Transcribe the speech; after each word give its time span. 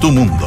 Tu 0.00 0.10
mundo. 0.10 0.46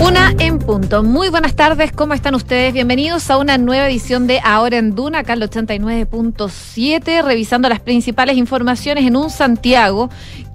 Una 0.00 0.32
en 0.38 0.58
punto. 0.58 1.02
Muy 1.02 1.28
buenas 1.28 1.54
tardes, 1.54 1.92
¿cómo 1.92 2.14
están 2.14 2.34
ustedes? 2.34 2.72
Bienvenidos 2.72 3.30
a 3.30 3.36
una 3.36 3.58
nueva 3.58 3.86
edición 3.86 4.26
de 4.26 4.40
Ahora 4.42 4.78
en 4.78 4.94
Duna, 4.94 5.18
acá 5.18 5.34
al 5.34 5.42
89.7, 5.42 7.22
revisando 7.22 7.68
las 7.68 7.80
principales 7.80 8.38
informaciones 8.38 9.04
en 9.04 9.14
un 9.14 9.28
Santiago 9.28 10.08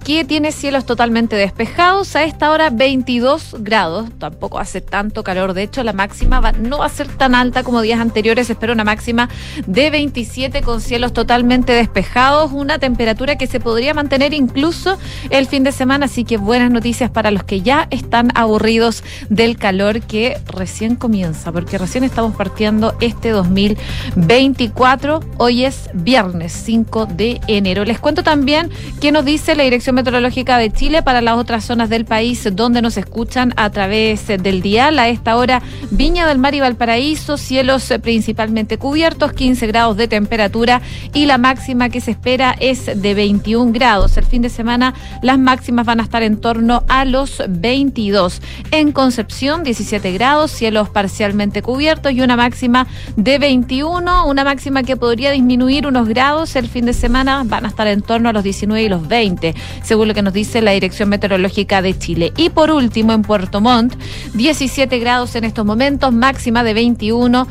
que 0.06 0.24
tiene 0.24 0.52
cielos 0.52 0.86
totalmente 0.86 1.34
despejados. 1.34 2.14
A 2.14 2.22
esta 2.22 2.52
hora 2.52 2.70
22 2.70 3.56
grados, 3.58 4.08
tampoco 4.20 4.60
hace 4.60 4.80
tanto 4.80 5.24
calor. 5.24 5.52
De 5.52 5.64
hecho, 5.64 5.82
la 5.82 5.92
máxima 5.92 6.52
no 6.52 6.78
va 6.78 6.86
a 6.86 6.90
ser 6.90 7.08
tan 7.08 7.34
alta 7.34 7.64
como 7.64 7.80
días 7.80 7.98
anteriores. 7.98 8.48
Espero 8.48 8.72
una 8.72 8.84
máxima 8.84 9.28
de 9.66 9.90
27 9.90 10.62
con 10.62 10.80
cielos 10.80 11.12
totalmente 11.12 11.72
despejados. 11.72 12.52
Una 12.52 12.78
temperatura 12.78 13.36
que 13.36 13.48
se 13.48 13.58
podría 13.58 13.94
mantener 13.94 14.32
incluso 14.32 14.96
el 15.30 15.48
fin 15.48 15.64
de 15.64 15.72
semana. 15.72 16.06
Así 16.06 16.22
que 16.22 16.36
buenas 16.36 16.70
noticias 16.70 17.10
para 17.10 17.32
los 17.32 17.42
que 17.42 17.62
ya 17.62 17.88
están 17.90 18.30
aburridos 18.36 19.02
del 19.28 19.58
calor 19.58 20.02
que 20.02 20.38
recién 20.46 20.94
comienza, 20.94 21.50
porque 21.50 21.78
recién 21.78 22.04
estamos 22.04 22.36
partiendo 22.36 22.94
este 23.00 23.30
2024. 23.30 25.18
Hoy 25.38 25.64
es 25.64 25.90
viernes 25.94 26.52
5 26.52 27.06
de 27.06 27.40
enero. 27.48 27.84
Les 27.84 27.98
cuento 27.98 28.22
también 28.22 28.70
qué 29.00 29.10
nos 29.10 29.24
dice 29.24 29.56
la 29.56 29.64
Dirección 29.64 29.95
Meteorológica 29.96 30.58
de 30.58 30.70
Chile 30.70 31.02
para 31.02 31.22
las 31.22 31.38
otras 31.38 31.64
zonas 31.64 31.88
del 31.88 32.04
país 32.04 32.46
donde 32.52 32.82
nos 32.82 32.98
escuchan 32.98 33.54
a 33.56 33.70
través 33.70 34.26
del 34.26 34.60
dial. 34.60 34.98
A 34.98 35.08
esta 35.08 35.36
hora, 35.36 35.62
Viña 35.90 36.26
del 36.26 36.36
Mar 36.36 36.54
y 36.54 36.60
Valparaíso, 36.60 37.38
cielos 37.38 37.92
principalmente 38.02 38.76
cubiertos, 38.76 39.32
15 39.32 39.66
grados 39.66 39.96
de 39.96 40.06
temperatura 40.06 40.82
y 41.14 41.24
la 41.24 41.38
máxima 41.38 41.88
que 41.88 42.02
se 42.02 42.10
espera 42.10 42.54
es 42.60 43.00
de 43.00 43.14
21 43.14 43.72
grados. 43.72 44.18
El 44.18 44.26
fin 44.26 44.42
de 44.42 44.50
semana 44.50 44.92
las 45.22 45.38
máximas 45.38 45.86
van 45.86 46.00
a 46.00 46.02
estar 46.02 46.22
en 46.22 46.36
torno 46.42 46.84
a 46.88 47.06
los 47.06 47.42
22. 47.48 48.42
En 48.72 48.92
Concepción, 48.92 49.64
17 49.64 50.12
grados, 50.12 50.50
cielos 50.50 50.90
parcialmente 50.90 51.62
cubiertos 51.62 52.12
y 52.12 52.20
una 52.20 52.36
máxima 52.36 52.86
de 53.16 53.38
21, 53.38 54.26
una 54.26 54.44
máxima 54.44 54.82
que 54.82 54.98
podría 54.98 55.30
disminuir 55.30 55.86
unos 55.86 56.06
grados. 56.06 56.54
El 56.54 56.68
fin 56.68 56.84
de 56.84 56.92
semana 56.92 57.44
van 57.46 57.64
a 57.64 57.68
estar 57.68 57.86
en 57.86 58.02
torno 58.02 58.28
a 58.28 58.34
los 58.34 58.44
19 58.44 58.82
y 58.82 58.88
los 58.90 59.08
20 59.08 59.54
según 59.86 60.08
lo 60.08 60.14
que 60.14 60.22
nos 60.22 60.32
dice 60.32 60.60
la 60.60 60.72
Dirección 60.72 61.08
Meteorológica 61.08 61.80
de 61.80 61.96
Chile. 61.96 62.32
Y 62.36 62.50
por 62.50 62.72
último, 62.72 63.12
en 63.12 63.22
Puerto 63.22 63.60
Montt, 63.60 63.94
17 64.34 64.98
grados 64.98 65.36
en 65.36 65.44
estos 65.44 65.64
momentos, 65.64 66.12
máxima 66.12 66.64
de 66.64 66.74
21. 66.74 67.46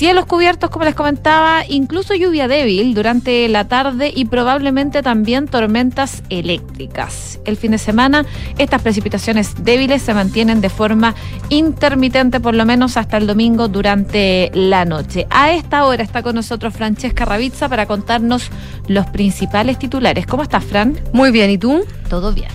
Cielos 0.00 0.24
cubiertos, 0.24 0.70
como 0.70 0.86
les 0.86 0.94
comentaba, 0.94 1.62
incluso 1.68 2.14
lluvia 2.14 2.48
débil 2.48 2.94
durante 2.94 3.46
la 3.50 3.68
tarde 3.68 4.10
y 4.16 4.24
probablemente 4.24 5.02
también 5.02 5.46
tormentas 5.46 6.22
eléctricas. 6.30 7.38
El 7.44 7.58
fin 7.58 7.72
de 7.72 7.76
semana, 7.76 8.24
estas 8.56 8.80
precipitaciones 8.80 9.62
débiles 9.62 10.00
se 10.00 10.14
mantienen 10.14 10.62
de 10.62 10.70
forma 10.70 11.14
intermitente, 11.50 12.40
por 12.40 12.54
lo 12.54 12.64
menos 12.64 12.96
hasta 12.96 13.18
el 13.18 13.26
domingo 13.26 13.68
durante 13.68 14.50
la 14.54 14.86
noche. 14.86 15.26
A 15.28 15.52
esta 15.52 15.84
hora 15.84 16.02
está 16.02 16.22
con 16.22 16.34
nosotros 16.34 16.72
Francesca 16.72 17.26
Ravizza 17.26 17.68
para 17.68 17.84
contarnos 17.84 18.50
los 18.88 19.04
principales 19.08 19.78
titulares. 19.78 20.24
¿Cómo 20.24 20.42
estás, 20.42 20.64
Fran? 20.64 20.98
Muy 21.12 21.30
bien, 21.30 21.50
¿y 21.50 21.58
tú? 21.58 21.84
Todo 22.08 22.32
bien. 22.32 22.48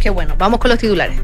Qué 0.00 0.08
bueno, 0.08 0.36
vamos 0.38 0.60
con 0.60 0.68
los 0.68 0.78
titulares. 0.78 1.20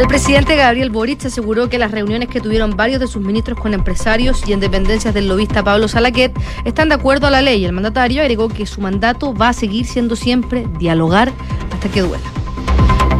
El 0.00 0.06
presidente 0.06 0.56
Gabriel 0.56 0.88
Boric 0.88 1.26
aseguró 1.26 1.68
que 1.68 1.78
las 1.78 1.90
reuniones 1.90 2.30
que 2.30 2.40
tuvieron 2.40 2.74
varios 2.74 3.00
de 3.00 3.06
sus 3.06 3.20
ministros 3.20 3.60
con 3.60 3.74
empresarios 3.74 4.42
y 4.48 4.54
en 4.54 4.60
dependencias 4.60 5.12
del 5.12 5.28
lobista 5.28 5.62
Pablo 5.62 5.88
Salaquet 5.88 6.32
están 6.64 6.88
de 6.88 6.94
acuerdo 6.94 7.26
a 7.26 7.30
la 7.30 7.42
ley. 7.42 7.66
El 7.66 7.72
mandatario 7.72 8.22
agregó 8.22 8.48
que 8.48 8.64
su 8.64 8.80
mandato 8.80 9.34
va 9.34 9.50
a 9.50 9.52
seguir 9.52 9.84
siendo 9.84 10.16
siempre 10.16 10.66
dialogar 10.78 11.30
hasta 11.70 11.90
que 11.90 12.00
duela. 12.00 12.24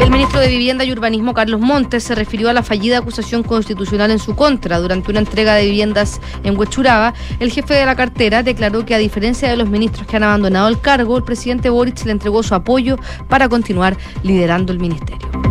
El 0.01 0.11
ministro 0.11 0.41
de 0.41 0.49
Vivienda 0.49 0.83
y 0.83 0.91
Urbanismo, 0.91 1.35
Carlos 1.35 1.61
Montes, 1.61 2.03
se 2.03 2.15
refirió 2.15 2.49
a 2.49 2.55
la 2.55 2.63
fallida 2.63 2.97
acusación 2.97 3.43
constitucional 3.43 4.11
en 4.11 4.19
su 4.19 4.35
contra. 4.35 4.79
Durante 4.79 5.11
una 5.11 5.21
entrega 5.21 5.53
de 5.57 5.67
viviendas 5.67 6.19
en 6.45 6.59
Huechuraba, 6.59 7.13
el 7.41 7.53
jefe 7.53 7.75
de 7.75 7.85
la 7.85 7.95
cartera 7.95 8.43
declaró 8.43 8.87
que, 8.87 8.95
a 8.95 8.99
diferencia 8.99 9.51
de 9.51 9.59
los 9.59 9.69
ministros 9.69 10.07
que 10.07 10.17
han 10.17 10.23
abandonado 10.23 10.69
el 10.69 10.81
cargo, 10.81 11.19
el 11.19 11.25
presidente 11.25 11.69
Boric 11.69 12.07
le 12.07 12.13
entregó 12.13 12.43
su 12.43 12.55
apoyo 12.55 12.97
para 13.29 13.51
continuar 13.51 13.99
liderando 14.23 14.73
el 14.73 14.79
ministerio. 14.79 15.50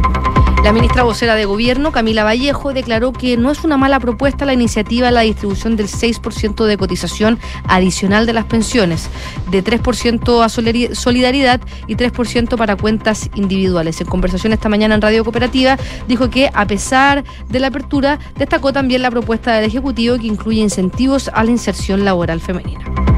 La 0.64 0.74
ministra 0.74 1.04
vocera 1.04 1.36
de 1.36 1.46
Gobierno, 1.46 1.92
Camila 1.92 2.24
Vallejo, 2.24 2.74
declaró 2.74 3.14
que 3.14 3.38
no 3.38 3.50
es 3.50 3.64
una 3.64 3.78
mala 3.78 4.00
propuesta 4.00 4.46
la 4.46 4.54
iniciativa 4.54 5.08
de 5.08 5.14
la 5.14 5.22
distribución 5.22 5.78
del 5.78 5.88
6% 5.88 6.66
de 6.66 6.78
cotización 6.78 7.40
adicional 7.64 8.26
de 8.26 8.34
las 8.34 8.46
pensiones, 8.46 9.10
de 9.50 9.64
3% 9.64 10.44
a 10.44 10.50
solidaridad 10.50 11.62
y 11.88 11.96
3% 11.96 12.58
para 12.58 12.76
cuentas 12.76 13.30
individuales. 13.36 14.02
En 14.02 14.08
conversación 14.08 14.52
esta 14.52 14.70
mañana 14.70 14.96
en 14.96 15.02
Radio 15.02 15.24
Cooperativa, 15.24 15.78
dijo 16.08 16.30
que 16.30 16.50
a 16.54 16.68
pesar 16.68 17.24
de 17.48 17.60
la 17.60 17.68
apertura, 17.68 18.20
destacó 18.36 18.74
también 18.74 19.02
la 19.02 19.12
propuesta 19.12 19.54
del 19.54 19.66
Ejecutivo 19.66 20.18
que 20.18 20.28
incluye 20.28 20.62
incentivos 20.62 21.32
a 21.34 21.44
la 21.44 21.52
inserción 21.52 22.04
laboral 22.04 22.42
femenina. 22.42 23.09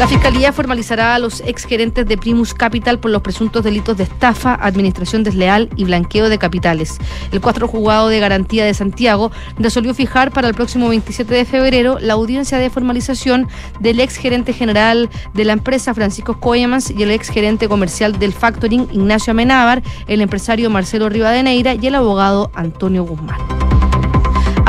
La 0.00 0.08
Fiscalía 0.08 0.50
formalizará 0.50 1.14
a 1.14 1.18
los 1.18 1.40
exgerentes 1.42 2.06
de 2.06 2.16
Primus 2.16 2.54
Capital 2.54 2.98
por 2.98 3.10
los 3.10 3.20
presuntos 3.20 3.62
delitos 3.62 3.98
de 3.98 4.04
estafa, 4.04 4.54
administración 4.54 5.24
desleal 5.24 5.68
y 5.76 5.84
blanqueo 5.84 6.30
de 6.30 6.38
capitales. 6.38 6.96
El 7.32 7.42
cuatro 7.42 7.68
juzgado 7.68 8.08
de 8.08 8.18
garantía 8.18 8.64
de 8.64 8.72
Santiago 8.72 9.30
resolvió 9.58 9.92
fijar 9.92 10.30
para 10.30 10.48
el 10.48 10.54
próximo 10.54 10.88
27 10.88 11.34
de 11.34 11.44
febrero 11.44 11.98
la 12.00 12.14
audiencia 12.14 12.56
de 12.56 12.70
formalización 12.70 13.46
del 13.80 14.00
exgerente 14.00 14.54
general 14.54 15.10
de 15.34 15.44
la 15.44 15.52
empresa 15.52 15.92
Francisco 15.92 16.40
Coyamans 16.40 16.90
y 16.90 17.02
el 17.02 17.10
exgerente 17.10 17.68
comercial 17.68 18.18
del 18.18 18.32
factoring 18.32 18.88
Ignacio 18.92 19.32
Amenábar, 19.32 19.82
el 20.06 20.22
empresario 20.22 20.70
Marcelo 20.70 21.10
Rivadeneira 21.10 21.74
y 21.74 21.86
el 21.86 21.94
abogado 21.94 22.50
Antonio 22.54 23.04
Guzmán. 23.04 23.79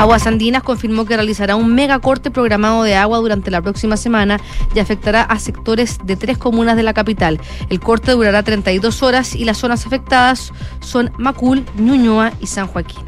Aguas 0.02 0.26
Andinas 0.26 0.64
confirmó 0.64 1.04
que 1.04 1.14
realizará 1.14 1.54
un 1.54 1.76
megacorte 1.76 2.32
programado 2.32 2.82
de 2.82 2.96
agua 2.96 3.18
durante 3.18 3.52
la 3.52 3.62
próxima 3.62 3.96
semana 3.96 4.40
y 4.74 4.80
afectará 4.80 5.22
a 5.22 5.38
sectores 5.38 5.98
de 6.02 6.16
tres 6.16 6.38
comunas 6.38 6.74
de 6.74 6.82
la 6.82 6.92
capital. 6.92 7.40
El 7.68 7.78
corte 7.78 8.10
durará 8.10 8.42
32 8.42 9.00
horas 9.04 9.36
y 9.36 9.44
las 9.44 9.58
zonas 9.58 9.86
afectadas 9.86 10.52
son 10.80 11.12
Macul, 11.18 11.64
Ñuñoa 11.76 12.32
y 12.40 12.48
San 12.48 12.66
Joaquín. 12.66 13.04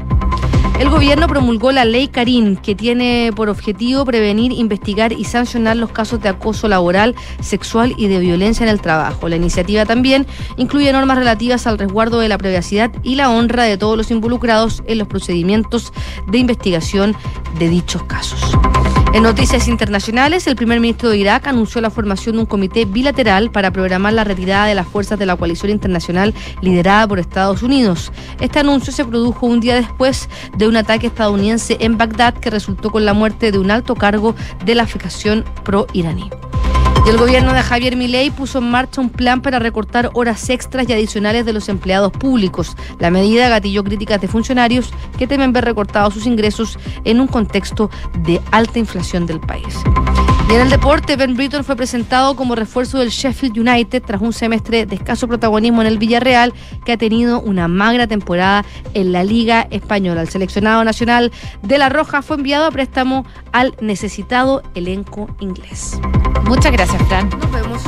El 0.79 0.89
gobierno 0.89 1.27
promulgó 1.27 1.71
la 1.71 1.85
ley 1.85 2.09
Karim, 2.09 2.57
que 2.57 2.75
tiene 2.75 3.31
por 3.33 3.47
objetivo 3.47 4.03
prevenir, 4.03 4.51
investigar 4.51 5.13
y 5.13 5.23
sancionar 5.23 5.77
los 5.77 5.91
casos 5.91 6.21
de 6.21 6.27
acoso 6.27 6.67
laboral, 6.67 7.15
sexual 7.39 7.93
y 7.97 8.07
de 8.07 8.19
violencia 8.19 8.63
en 8.63 8.69
el 8.69 8.81
trabajo. 8.81 9.29
La 9.29 9.37
iniciativa 9.37 9.85
también 9.85 10.27
incluye 10.57 10.91
normas 10.91 11.17
relativas 11.17 11.65
al 11.65 11.77
resguardo 11.77 12.19
de 12.19 12.27
la 12.27 12.37
privacidad 12.37 12.91
y 13.03 13.15
la 13.15 13.29
honra 13.29 13.63
de 13.63 13.77
todos 13.77 13.95
los 13.95 14.11
involucrados 14.11 14.83
en 14.85 14.97
los 14.97 15.07
procedimientos 15.07 15.93
de 16.27 16.39
investigación 16.39 17.15
de 17.57 17.69
dichos 17.69 18.03
casos. 18.03 18.41
En 19.15 19.23
noticias 19.23 19.69
internacionales, 19.69 20.45
el 20.45 20.57
primer 20.57 20.81
ministro 20.81 21.09
de 21.09 21.17
Irak 21.17 21.47
anunció 21.47 21.79
la 21.79 21.89
formación 21.89 22.35
de 22.35 22.41
un 22.41 22.45
comité 22.45 22.83
bilateral 22.83 23.49
para 23.49 23.71
programar 23.71 24.11
la 24.11 24.25
retirada 24.25 24.65
de 24.65 24.75
las 24.75 24.89
fuerzas 24.89 25.17
de 25.17 25.25
la 25.25 25.37
coalición 25.37 25.71
internacional 25.71 26.33
liderada 26.61 27.07
por 27.07 27.19
Estados 27.19 27.63
Unidos. 27.63 28.11
Este 28.41 28.59
anuncio 28.59 28.91
se 28.91 29.05
produjo 29.05 29.45
un 29.45 29.61
día 29.61 29.75
después 29.75 30.27
de 30.57 30.67
un 30.67 30.75
ataque 30.75 31.07
estadounidense 31.07 31.77
en 31.79 31.97
Bagdad 31.97 32.33
que 32.33 32.49
resultó 32.49 32.91
con 32.91 33.05
la 33.05 33.13
muerte 33.13 33.53
de 33.53 33.57
un 33.57 33.71
alto 33.71 33.95
cargo 33.95 34.35
de 34.65 34.75
la 34.75 34.85
fijación 34.85 35.45
pro-iraní. 35.63 36.29
Y 37.05 37.09
el 37.09 37.17
gobierno 37.17 37.53
de 37.53 37.61
Javier 37.61 37.95
Milei 37.95 38.31
puso 38.31 38.57
en 38.57 38.71
marcha 38.71 38.99
un 38.99 39.11
plan 39.11 39.41
para 39.41 39.59
recortar 39.59 40.09
horas 40.13 40.49
extras 40.49 40.89
y 40.89 40.93
adicionales 40.93 41.45
de 41.45 41.53
los 41.53 41.69
empleados 41.69 42.11
públicos. 42.11 42.75
La 42.97 43.11
medida 43.11 43.47
gatilló 43.47 43.83
críticas 43.83 44.19
de 44.21 44.27
funcionarios 44.27 44.91
que 45.17 45.27
temen 45.27 45.53
ver 45.53 45.65
recortados 45.65 46.15
sus 46.15 46.25
ingresos 46.25 46.79
en 47.03 47.19
un 47.21 47.27
contexto 47.27 47.91
de 48.25 48.41
alta 48.51 48.79
inflación 48.79 49.27
del 49.27 49.39
país. 49.39 49.83
Y 50.47 50.53
en 50.53 50.61
el 50.61 50.69
deporte, 50.69 51.15
Ben 51.15 51.35
Britton 51.35 51.63
fue 51.63 51.75
presentado 51.75 52.35
como 52.35 52.53
refuerzo 52.53 52.99
del 52.99 53.09
Sheffield 53.09 53.57
United 53.57 54.03
tras 54.05 54.21
un 54.21 54.31
semestre 54.31 54.85
de 54.85 54.95
escaso 54.95 55.27
protagonismo 55.27 55.81
en 55.81 55.87
el 55.87 55.97
Villarreal, 55.97 56.53
que 56.85 56.93
ha 56.93 56.97
tenido 56.97 57.41
una 57.41 57.67
magra 57.67 58.05
temporada 58.05 58.63
en 58.93 59.11
la 59.11 59.23
Liga 59.23 59.67
Española. 59.71 60.21
El 60.21 60.29
seleccionado 60.29 60.83
nacional 60.83 61.31
de 61.63 61.77
La 61.79 61.89
Roja 61.89 62.21
fue 62.21 62.37
enviado 62.37 62.65
a 62.65 62.71
préstamo 62.71 63.25
al 63.53 63.75
necesitado 63.81 64.61
elenco 64.75 65.35
inglés. 65.39 65.99
Muchas 66.43 66.71
gracias, 66.71 67.01
Fran. 67.07 67.27
Nos 67.29 67.51
vemos. 67.51 67.81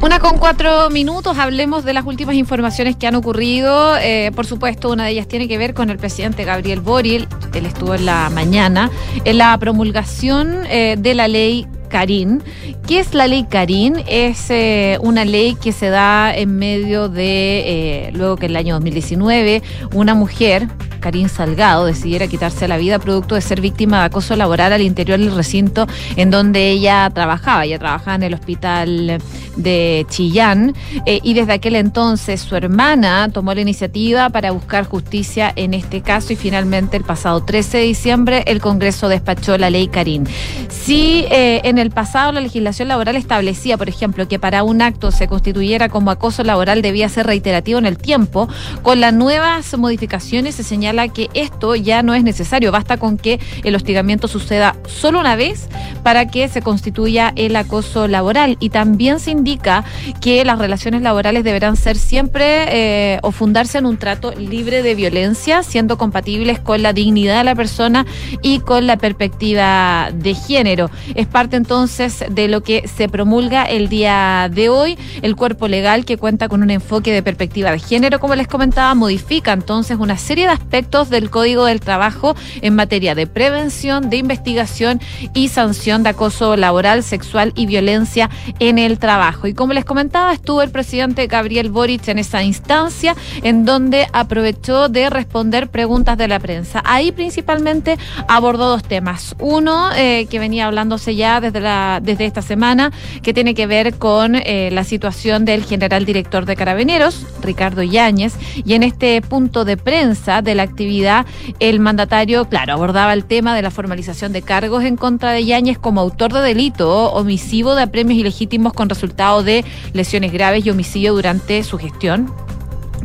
Una 0.00 0.18
con 0.18 0.38
cuatro 0.38 0.88
minutos, 0.90 1.36
hablemos 1.36 1.84
de 1.84 1.92
las 1.92 2.06
últimas 2.06 2.36
informaciones 2.36 2.96
que 2.96 3.06
han 3.06 3.16
ocurrido. 3.16 3.96
Eh, 3.98 4.30
por 4.34 4.46
supuesto, 4.46 4.90
una 4.90 5.04
de 5.04 5.10
ellas 5.10 5.28
tiene 5.28 5.46
que 5.46 5.58
ver 5.58 5.74
con 5.74 5.90
el 5.90 5.98
presidente 5.98 6.44
Gabriel 6.44 6.80
Boric. 6.80 7.28
Él 7.54 7.66
estuvo 7.66 7.94
en 7.94 8.06
la 8.06 8.30
mañana 8.30 8.90
en 9.24 9.36
la 9.36 9.58
promulgación 9.58 10.64
eh, 10.70 10.96
de 10.98 11.14
la 11.14 11.28
ley 11.28 11.66
Karim. 11.88 12.40
¿Qué 12.86 13.00
es 13.00 13.14
la 13.14 13.26
ley 13.26 13.44
Karim? 13.48 13.94
Es 14.06 14.50
eh, 14.50 14.98
una 15.00 15.24
ley 15.24 15.54
que 15.54 15.72
se 15.72 15.88
da 15.88 16.34
en 16.34 16.58
medio 16.58 17.08
de, 17.08 18.10
luego 18.14 18.36
que 18.36 18.46
en 18.46 18.52
el 18.52 18.56
año 18.56 18.74
2019, 18.74 19.62
una 19.94 20.14
mujer 20.14 20.68
Karin 20.98 21.28
Salgado, 21.28 21.86
decidiera 21.86 22.26
quitarse 22.26 22.68
la 22.68 22.76
vida 22.76 22.98
producto 22.98 23.34
de 23.34 23.40
ser 23.40 23.60
víctima 23.60 24.00
de 24.00 24.06
acoso 24.06 24.36
laboral 24.36 24.72
al 24.72 24.82
interior 24.82 25.18
del 25.18 25.34
recinto 25.34 25.86
en 26.16 26.30
donde 26.30 26.70
ella 26.70 27.10
trabajaba. 27.10 27.64
Ella 27.64 27.78
trabajaba 27.78 28.16
en 28.16 28.22
el 28.24 28.34
hospital 28.34 29.18
de 29.56 30.06
Chillán 30.08 30.74
eh, 31.06 31.20
y 31.22 31.34
desde 31.34 31.52
aquel 31.52 31.76
entonces 31.76 32.40
su 32.40 32.56
hermana 32.56 33.28
tomó 33.32 33.54
la 33.54 33.60
iniciativa 33.60 34.30
para 34.30 34.52
buscar 34.52 34.84
justicia 34.84 35.52
en 35.56 35.74
este 35.74 36.00
caso 36.00 36.32
y 36.32 36.36
finalmente 36.36 36.96
el 36.96 37.04
pasado 37.04 37.42
13 37.42 37.78
de 37.78 37.84
diciembre 37.84 38.44
el 38.46 38.60
Congreso 38.60 39.08
despachó 39.08 39.58
la 39.58 39.70
ley 39.70 39.88
Karin. 39.88 40.26
Si 40.70 41.26
eh, 41.30 41.60
en 41.64 41.78
el 41.78 41.90
pasado 41.90 42.32
la 42.32 42.40
legislación 42.40 42.88
laboral 42.88 43.16
establecía, 43.16 43.76
por 43.76 43.88
ejemplo, 43.88 44.28
que 44.28 44.38
para 44.38 44.62
un 44.62 44.80
acto 44.80 45.10
se 45.10 45.28
constituyera 45.28 45.88
como 45.88 46.10
acoso 46.10 46.44
laboral 46.44 46.82
debía 46.82 47.08
ser 47.08 47.26
reiterativo 47.26 47.78
en 47.78 47.86
el 47.86 47.98
tiempo, 47.98 48.48
con 48.82 49.00
las 49.00 49.12
nuevas 49.12 49.76
modificaciones 49.76 50.54
se 50.54 50.62
señala 50.62 50.87
que 51.12 51.28
esto 51.34 51.74
ya 51.76 52.02
no 52.02 52.14
es 52.14 52.24
necesario, 52.24 52.72
basta 52.72 52.96
con 52.96 53.18
que 53.18 53.38
el 53.62 53.74
hostigamiento 53.74 54.26
suceda 54.26 54.74
solo 54.86 55.20
una 55.20 55.36
vez 55.36 55.68
para 56.02 56.26
que 56.26 56.48
se 56.48 56.62
constituya 56.62 57.32
el 57.36 57.54
acoso 57.56 58.08
laboral 58.08 58.56
y 58.58 58.70
también 58.70 59.20
se 59.20 59.30
indica 59.30 59.84
que 60.20 60.44
las 60.44 60.58
relaciones 60.58 61.02
laborales 61.02 61.44
deberán 61.44 61.76
ser 61.76 61.96
siempre 61.96 62.64
eh, 62.68 63.18
o 63.22 63.30
fundarse 63.30 63.78
en 63.78 63.86
un 63.86 63.98
trato 63.98 64.32
libre 64.32 64.82
de 64.82 64.94
violencia, 64.94 65.62
siendo 65.62 65.98
compatibles 65.98 66.58
con 66.58 66.82
la 66.82 66.92
dignidad 66.92 67.38
de 67.38 67.44
la 67.44 67.54
persona 67.54 68.06
y 68.42 68.60
con 68.60 68.86
la 68.86 68.96
perspectiva 68.96 70.10
de 70.14 70.34
género. 70.34 70.90
Es 71.14 71.26
parte 71.26 71.56
entonces 71.56 72.24
de 72.30 72.48
lo 72.48 72.62
que 72.62 72.88
se 72.88 73.08
promulga 73.08 73.64
el 73.64 73.88
día 73.88 74.48
de 74.50 74.68
hoy. 74.68 74.98
El 75.20 75.36
cuerpo 75.36 75.68
legal 75.68 76.04
que 76.04 76.16
cuenta 76.16 76.48
con 76.48 76.62
un 76.62 76.70
enfoque 76.70 77.12
de 77.12 77.22
perspectiva 77.22 77.70
de 77.70 77.78
género, 77.78 78.20
como 78.20 78.34
les 78.34 78.48
comentaba, 78.48 78.94
modifica 78.94 79.52
entonces 79.52 79.98
una 79.98 80.16
serie 80.16 80.46
de 80.46 80.52
aspectos 80.52 80.77
del 80.78 81.28
Código 81.28 81.64
del 81.64 81.80
Trabajo 81.80 82.36
en 82.62 82.76
materia 82.76 83.16
de 83.16 83.26
prevención, 83.26 84.10
de 84.10 84.16
investigación 84.16 85.00
y 85.34 85.48
sanción 85.48 86.04
de 86.04 86.10
acoso 86.10 86.56
laboral, 86.56 87.02
sexual 87.02 87.52
y 87.56 87.66
violencia 87.66 88.30
en 88.60 88.78
el 88.78 89.00
trabajo. 89.00 89.48
Y 89.48 89.54
como 89.54 89.72
les 89.72 89.84
comentaba, 89.84 90.32
estuvo 90.32 90.62
el 90.62 90.70
presidente 90.70 91.26
Gabriel 91.26 91.70
Boric 91.70 92.06
en 92.06 92.20
esa 92.20 92.44
instancia 92.44 93.16
en 93.42 93.64
donde 93.64 94.06
aprovechó 94.12 94.88
de 94.88 95.10
responder 95.10 95.68
preguntas 95.68 96.16
de 96.16 96.28
la 96.28 96.38
prensa. 96.38 96.80
Ahí 96.84 97.10
principalmente 97.10 97.98
abordó 98.28 98.68
dos 98.68 98.84
temas. 98.84 99.34
Uno, 99.40 99.90
eh, 99.96 100.26
que 100.30 100.38
venía 100.38 100.66
hablándose 100.66 101.16
ya 101.16 101.40
desde, 101.40 101.60
desde 102.02 102.24
esta 102.24 102.42
semana, 102.42 102.92
que 103.22 103.34
tiene 103.34 103.54
que 103.54 103.66
ver 103.66 103.94
con 103.94 104.36
eh, 104.36 104.70
la 104.72 104.84
situación 104.84 105.44
del 105.44 105.64
general 105.64 106.04
director 106.04 106.46
de 106.46 106.54
Carabineros, 106.54 107.26
Ricardo 107.42 107.82
Yáñez, 107.82 108.34
y 108.64 108.74
en 108.74 108.84
este 108.84 109.20
punto 109.22 109.64
de 109.64 109.76
prensa 109.76 110.40
de 110.42 110.54
la 110.54 110.67
actividad, 110.68 111.26
el 111.60 111.80
mandatario, 111.80 112.44
claro, 112.48 112.72
abordaba 112.72 113.12
el 113.12 113.24
tema 113.24 113.54
de 113.54 113.62
la 113.62 113.70
formalización 113.70 114.32
de 114.32 114.42
cargos 114.42 114.84
en 114.84 114.96
contra 114.96 115.32
de 115.32 115.44
Yáñez 115.44 115.78
como 115.78 116.00
autor 116.00 116.32
de 116.32 116.40
delito 116.40 117.12
omisivo 117.12 117.74
de 117.74 117.82
apremios 117.82 118.18
ilegítimos 118.18 118.72
con 118.72 118.88
resultado 118.88 119.42
de 119.42 119.64
lesiones 119.92 120.32
graves 120.32 120.64
y 120.64 120.70
homicidio 120.70 121.14
durante 121.14 121.62
su 121.62 121.78
gestión 121.78 122.32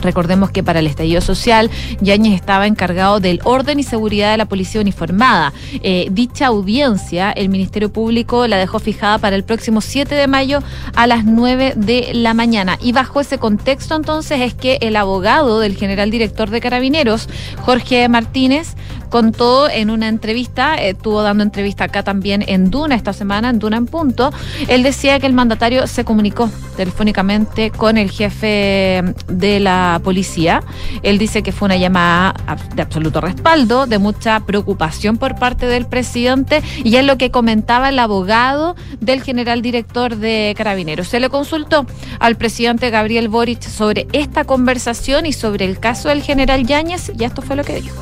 Recordemos 0.04 0.52
que 0.52 0.64
para 0.64 0.80
el 0.80 0.88
estallido 0.88 1.22
social, 1.22 1.72
Yáñez 2.02 2.36
estaba 2.36 2.68
encargado 2.68 3.20
del 3.20 3.40
orden 3.44 3.80
y 3.80 3.84
seguridad 3.84 4.32
de 4.32 4.38
la 4.38 4.46
policía 4.46 4.82
uniformada. 4.82 5.54
Eh, 5.82 6.08
dicha 6.12 6.48
audiencia, 6.48 7.32
el 7.32 7.50
Ministerio 7.50 7.92
Público 7.92 8.48
la 8.48 8.58
dejó 8.58 8.80
fijada 8.80 9.18
para 9.18 9.36
el 9.36 9.44
próximo 9.44 9.82
7 9.82 10.14
de 10.14 10.28
mayo 10.28 10.62
a 10.96 11.08
las 11.08 11.26
9 11.26 11.74
de 11.76 12.12
la 12.14 12.34
mañana. 12.34 12.78
Y 12.82 12.92
bajo 12.92 13.22
ese 13.22 13.38
contexto, 13.38 13.96
entonces, 13.96 14.42
es 14.42 14.54
que 14.54 14.78
el 14.82 14.96
abogado 14.96 15.60
del 15.60 15.76
general 15.76 16.12
director 16.12 16.50
de 16.50 16.62
Carabineros, 16.62 17.30
Jorge 17.62 18.08
Martínez, 18.10 18.76
contó 19.14 19.70
en 19.70 19.92
una 19.92 20.08
entrevista, 20.08 20.74
estuvo 20.74 21.22
dando 21.22 21.44
entrevista 21.44 21.84
acá 21.84 22.02
también 22.02 22.44
en 22.48 22.72
Duna 22.72 22.96
esta 22.96 23.14
semana, 23.14 23.52
en 23.52 23.60
Duna 23.60 23.78
en 23.78 23.86
punto, 23.86 24.32
él 24.68 24.82
decía 24.82 25.20
que 25.20 25.28
el 25.28 25.34
mandatario 25.34 25.86
se 25.86 26.04
comunicó 26.04 26.50
telefónicamente 26.76 27.70
con 27.70 28.00
el 28.00 28.10
jefe 28.10 29.04
de 29.28 29.60
la 29.60 29.93
policía. 30.00 30.64
Él 31.02 31.18
dice 31.18 31.44
que 31.44 31.52
fue 31.52 31.68
una 31.68 31.78
llamada 31.78 32.34
de 32.76 32.82
absoluto 32.82 33.22
respaldo, 33.22 33.86
de 33.86 34.00
mucha 34.00 34.40
preocupación 34.42 35.18
por 35.18 35.36
parte 35.36 35.66
del 35.66 35.86
presidente 35.86 36.62
y 36.84 36.96
es 36.96 37.06
lo 37.06 37.18
que 37.18 37.32
comentaba 37.32 37.90
el 37.90 38.00
abogado 38.00 38.76
del 39.00 39.22
general 39.22 39.62
director 39.62 40.16
de 40.16 40.54
Carabineros. 40.58 41.08
Se 41.08 41.20
le 41.20 41.30
consultó 41.30 41.86
al 42.20 42.36
presidente 42.36 42.90
Gabriel 42.90 43.30
Boric 43.30 43.62
sobre 43.62 44.08
esta 44.14 44.44
conversación 44.44 45.26
y 45.26 45.34
sobre 45.34 45.66
el 45.66 45.80
caso 45.80 46.10
del 46.10 46.22
general 46.22 46.66
Yáñez 46.66 47.12
y 47.18 47.24
esto 47.24 47.42
fue 47.42 47.56
lo 47.56 47.64
que 47.64 47.82
dijo. 47.82 47.96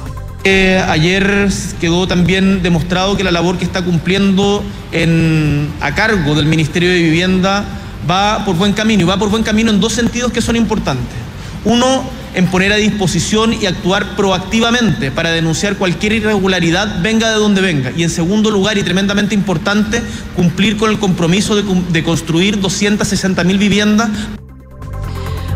Eh, 0.43 0.83
ayer 0.87 1.49
quedó 1.79 2.07
también 2.07 2.63
demostrado 2.63 3.15
que 3.15 3.23
la 3.23 3.29
labor 3.29 3.59
que 3.59 3.65
está 3.65 3.83
cumpliendo 3.83 4.63
en, 4.91 5.69
a 5.81 5.93
cargo 5.93 6.33
del 6.33 6.47
Ministerio 6.47 6.89
de 6.89 6.99
Vivienda 6.99 7.63
va 8.09 8.43
por 8.43 8.55
buen 8.55 8.73
camino 8.73 9.03
y 9.03 9.05
va 9.05 9.17
por 9.17 9.29
buen 9.29 9.43
camino 9.43 9.69
en 9.69 9.79
dos 9.79 9.93
sentidos 9.93 10.31
que 10.31 10.41
son 10.41 10.55
importantes. 10.55 11.20
Uno, 11.63 12.03
en 12.33 12.47
poner 12.47 12.71
a 12.71 12.77
disposición 12.77 13.53
y 13.53 13.65
actuar 13.65 14.15
proactivamente 14.15 15.11
para 15.11 15.31
denunciar 15.31 15.75
cualquier 15.75 16.13
irregularidad, 16.13 17.01
venga 17.01 17.29
de 17.29 17.35
donde 17.35 17.61
venga. 17.61 17.91
Y 17.95 18.03
en 18.03 18.09
segundo 18.09 18.49
lugar, 18.49 18.77
y 18.77 18.83
tremendamente 18.83 19.35
importante, 19.35 20.01
cumplir 20.35 20.77
con 20.77 20.89
el 20.89 20.99
compromiso 20.99 21.55
de, 21.55 21.63
de 21.91 22.03
construir 22.03 22.59
260 22.59 23.43
mil 23.43 23.57
viviendas 23.57 24.09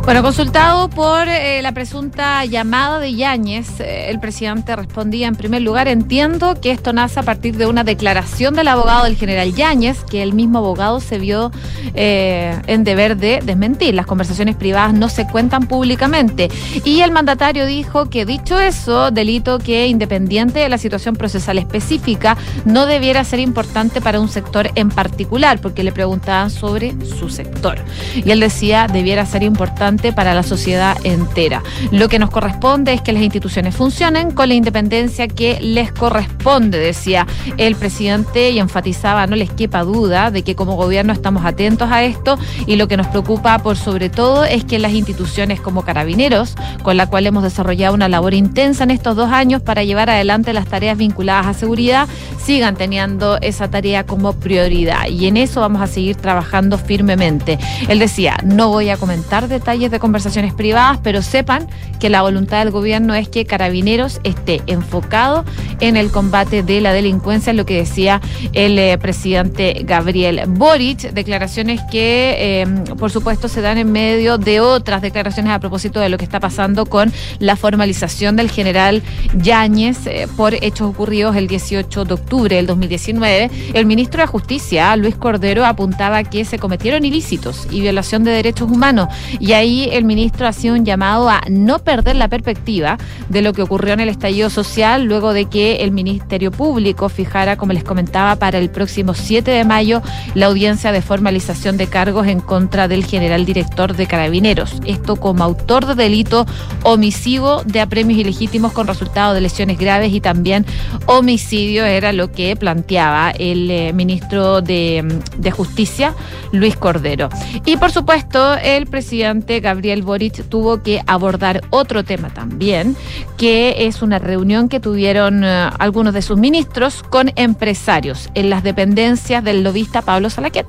bueno, 0.06 0.22
consultado 0.22 0.88
por 0.88 1.28
eh, 1.28 1.64
la 1.64 1.72
presunta 1.72 2.46
llamada 2.46 3.00
de 3.00 3.16
Yáñez, 3.16 3.80
eh, 3.80 4.12
el 4.12 4.20
presidente 4.20 4.76
respondía 4.76 5.28
en 5.28 5.34
primer 5.34 5.64
lugar, 5.64 5.88
entiendo 5.88 6.62
que 6.62 6.70
esto 6.70 6.94
nace 6.94 7.22
a 7.22 7.24
partir 7.24 7.58
de 7.58 7.66
una 7.66 7.84
declaración 7.84 8.54
del 8.54 8.68
abogado 8.68 9.06
del 9.06 9.16
general 9.16 9.56
Yáñez, 9.56 10.04
que 10.04 10.22
el 10.22 10.34
mismo 10.34 10.60
abogado 10.60 11.00
se 11.00 11.18
vio 11.18 11.52
eh, 11.96 12.56
en 12.68 12.84
deber 12.84 13.18
de 13.18 13.42
desmentir. 13.44 13.96
Las 13.96 14.06
conversaciones 14.06 14.56
privadas 14.56 14.94
no 14.94 15.10
se 15.10 15.26
cuentan 15.26 15.66
públicamente. 15.66 16.52
Y 16.84 17.02
el 17.02 17.10
mandatario 17.12 17.66
dijo 17.66 18.08
que 18.08 18.28
dicho 18.28 18.60
eso, 18.60 19.10
delito 19.10 19.58
que 19.58 19.88
independiente 19.88 20.60
de 20.60 20.70
la 20.70 20.78
situación 20.78 21.16
procesal 21.16 21.58
específica, 21.58 22.38
no 22.64 22.86
debiera 22.86 23.24
ser 23.24 23.40
importante 23.40 24.02
para 24.02 24.20
un 24.20 24.30
sector 24.30 24.70
en 24.76 24.90
particular, 24.90 25.60
porque 25.60 25.84
le 25.84 25.92
preguntaban 25.92 26.52
sobre 26.52 26.94
su 27.04 27.32
sector. 27.32 27.80
Y 28.14 28.30
él 28.30 28.40
decía, 28.40 28.86
debiera 28.88 29.26
ser 29.26 29.42
importante 29.42 29.95
para 29.96 30.34
la 30.34 30.44
sociedad 30.44 30.98
entera. 31.04 31.64
Lo 31.92 32.10
que 32.10 32.20
nos 32.20 32.30
corresponde 32.30 32.94
es 32.94 33.02
que 33.02 33.14
las 33.14 33.24
instituciones 33.24 33.76
funcionen 33.76 34.32
con 34.32 34.50
la 34.50 34.56
independencia 34.56 35.28
que 35.28 35.60
les 35.62 35.92
corresponde, 35.92 36.78
decía 36.80 37.26
el 37.58 37.76
presidente 37.76 38.52
y 38.52 38.60
enfatizaba, 38.60 39.28
no 39.28 39.36
les 39.36 39.50
quepa 39.50 39.84
duda 39.84 40.32
de 40.32 40.44
que 40.44 40.56
como 40.56 40.76
gobierno 40.76 41.14
estamos 41.14 41.46
atentos 41.46 41.90
a 41.92 42.04
esto 42.04 42.38
y 42.68 42.76
lo 42.76 42.88
que 42.88 42.98
nos 42.98 43.08
preocupa 43.08 43.58
por 43.60 43.78
sobre 43.78 44.10
todo 44.10 44.44
es 44.44 44.66
que 44.66 44.80
las 44.80 44.94
instituciones 44.94 45.62
como 45.62 45.84
Carabineros, 45.84 46.56
con 46.84 46.98
la 46.98 47.08
cual 47.08 47.28
hemos 47.28 47.44
desarrollado 47.44 47.94
una 47.94 48.10
labor 48.10 48.34
intensa 48.34 48.84
en 48.84 48.92
estos 48.92 49.16
dos 49.16 49.32
años 49.32 49.62
para 49.62 49.84
llevar 49.84 50.10
adelante 50.10 50.54
las 50.54 50.68
tareas 50.68 50.98
vinculadas 50.98 51.48
a 51.48 51.54
seguridad, 51.54 52.08
sigan 52.44 52.76
teniendo 52.76 53.38
esa 53.42 53.70
tarea 53.70 54.06
como 54.06 54.34
prioridad 54.34 55.08
y 55.08 55.28
en 55.28 55.38
eso 55.38 55.62
vamos 55.62 55.82
a 55.82 55.88
seguir 55.88 56.16
trabajando 56.16 56.78
firmemente. 56.78 57.58
Él 57.88 58.00
decía, 58.00 58.38
no 58.44 58.70
voy 58.70 58.90
a 58.90 58.98
comentar 58.98 59.48
detalles 59.48 59.85
de 59.92 60.00
conversaciones 60.00 60.54
privadas, 60.54 61.00
pero 61.04 61.22
sepan 61.22 61.68
que 62.00 62.10
la 62.10 62.22
voluntad 62.22 62.60
del 62.60 62.72
gobierno 62.72 63.16
es 63.16 63.30
que 63.30 63.46
Carabineros 63.46 64.20
esté 64.24 64.62
enfocado 64.68 65.46
en 65.80 65.98
el 65.98 66.12
combate 66.12 66.64
de 66.64 66.82
la 66.82 66.94
delincuencia, 66.94 67.54
lo 67.54 67.66
que 67.66 67.78
decía 67.78 68.22
el 68.54 68.78
eh, 68.80 68.98
presidente 68.98 69.84
Gabriel 69.86 70.44
Boric, 70.48 71.12
declaraciones 71.14 71.82
que 71.92 72.62
em, 72.62 72.84
por 72.84 73.12
supuesto 73.12 73.48
se 73.48 73.62
dan 73.62 73.78
en 73.78 73.92
medio 73.92 74.38
de 74.38 74.60
otras 74.60 75.02
declaraciones 75.02 75.52
a 75.52 75.60
propósito 75.60 76.00
de 76.00 76.10
lo 76.10 76.18
que 76.18 76.26
está 76.26 76.40
pasando 76.40 76.86
con 76.86 77.12
la 77.40 77.56
formalización 77.56 78.36
del 78.36 78.50
general 78.50 79.02
Yáñez 79.38 80.08
eh, 80.08 80.28
por 80.36 80.54
hechos 80.54 80.90
ocurridos 80.90 81.36
el 81.36 81.48
18 81.48 82.06
de 82.06 82.14
octubre 82.14 82.56
del 82.56 82.68
2019. 82.68 83.50
El 83.74 83.86
ministro 83.86 84.22
de 84.22 84.28
Justicia, 84.28 84.96
Luis 84.96 85.16
Cordero, 85.16 85.66
apuntaba 85.66 86.24
que 86.24 86.46
se 86.46 86.60
cometieron 86.60 87.06
ilícitos 87.06 87.68
y 87.72 87.82
violación 87.82 88.24
de 88.24 88.32
derechos 88.32 88.70
humanos 88.70 89.08
y 89.40 89.54
ahí 89.54 89.75
el 89.84 90.06
ministro 90.06 90.48
hacía 90.48 90.74
un 90.74 90.86
llamado 90.86 91.30
a 91.30 91.42
no 91.50 91.80
perder 91.80 92.16
la 92.16 92.28
perspectiva 92.28 92.98
de 93.30 93.42
lo 93.42 93.54
que 93.54 93.62
ocurrió 93.62 93.94
en 93.94 94.00
el 94.00 94.10
estallido 94.10 94.50
social 94.50 95.04
luego 95.04 95.34
de 95.34 95.46
que 95.46 95.78
el 95.78 95.92
Ministerio 95.92 96.52
Público 96.52 97.10
fijara, 97.10 97.58
como 97.58 97.74
les 97.74 97.84
comentaba, 97.84 98.36
para 98.38 98.58
el 98.58 98.70
próximo 98.70 99.14
7 99.14 99.52
de 99.52 99.66
mayo 99.66 100.02
la 100.34 100.48
audiencia 100.48 100.92
de 100.92 101.02
formalización 101.02 101.78
de 101.78 101.88
cargos 101.88 102.28
en 102.28 102.40
contra 102.40 102.88
del 102.88 103.06
general 103.06 103.46
director 103.46 103.96
de 103.96 104.08
Carabineros. 104.08 104.82
Esto 104.86 105.16
como 105.16 105.44
autor 105.44 105.86
de 105.86 105.96
delito 105.96 106.46
homicidio 106.84 107.64
de 107.66 107.82
apremios 107.82 108.20
ilegítimos 108.20 108.72
con 108.72 108.88
resultado 108.88 109.34
de 109.34 109.42
lesiones 109.42 109.78
graves 109.78 110.14
y 110.14 110.22
también 110.22 110.66
homicidio 111.08 111.86
era 111.86 112.14
lo 112.14 112.32
que 112.32 112.56
planteaba 112.56 113.32
el 113.32 113.70
eh, 113.72 113.94
ministro 113.94 114.62
de, 114.62 115.04
de 115.38 115.52
Justicia, 115.52 116.14
Luis 116.52 116.76
Cordero. 116.76 117.30
Y 117.66 117.78
por 117.78 117.92
supuesto, 117.92 118.56
el 118.56 118.88
presidente 118.88 119.62
Gabriel 119.66 120.04
Boric 120.04 120.48
tuvo 120.48 120.84
que 120.84 121.02
abordar 121.08 121.62
otro 121.72 122.04
tema 122.04 122.30
también, 122.30 122.96
que 123.36 123.88
es 123.88 124.04
una 124.04 124.20
reunión 124.20 124.70
que 124.70 124.80
tuvieron 124.80 125.44
eh, 125.44 125.70
algunos 125.80 126.14
de 126.14 126.22
sus 126.22 126.38
ministros 126.38 127.02
con 127.02 127.32
empresarios 127.36 128.30
en 128.36 128.52
las 128.52 128.64
dependencias 128.64 129.44
del 129.44 129.64
lobista 129.64 130.04
Pablo 130.04 130.30
Salaquet. 130.30 130.68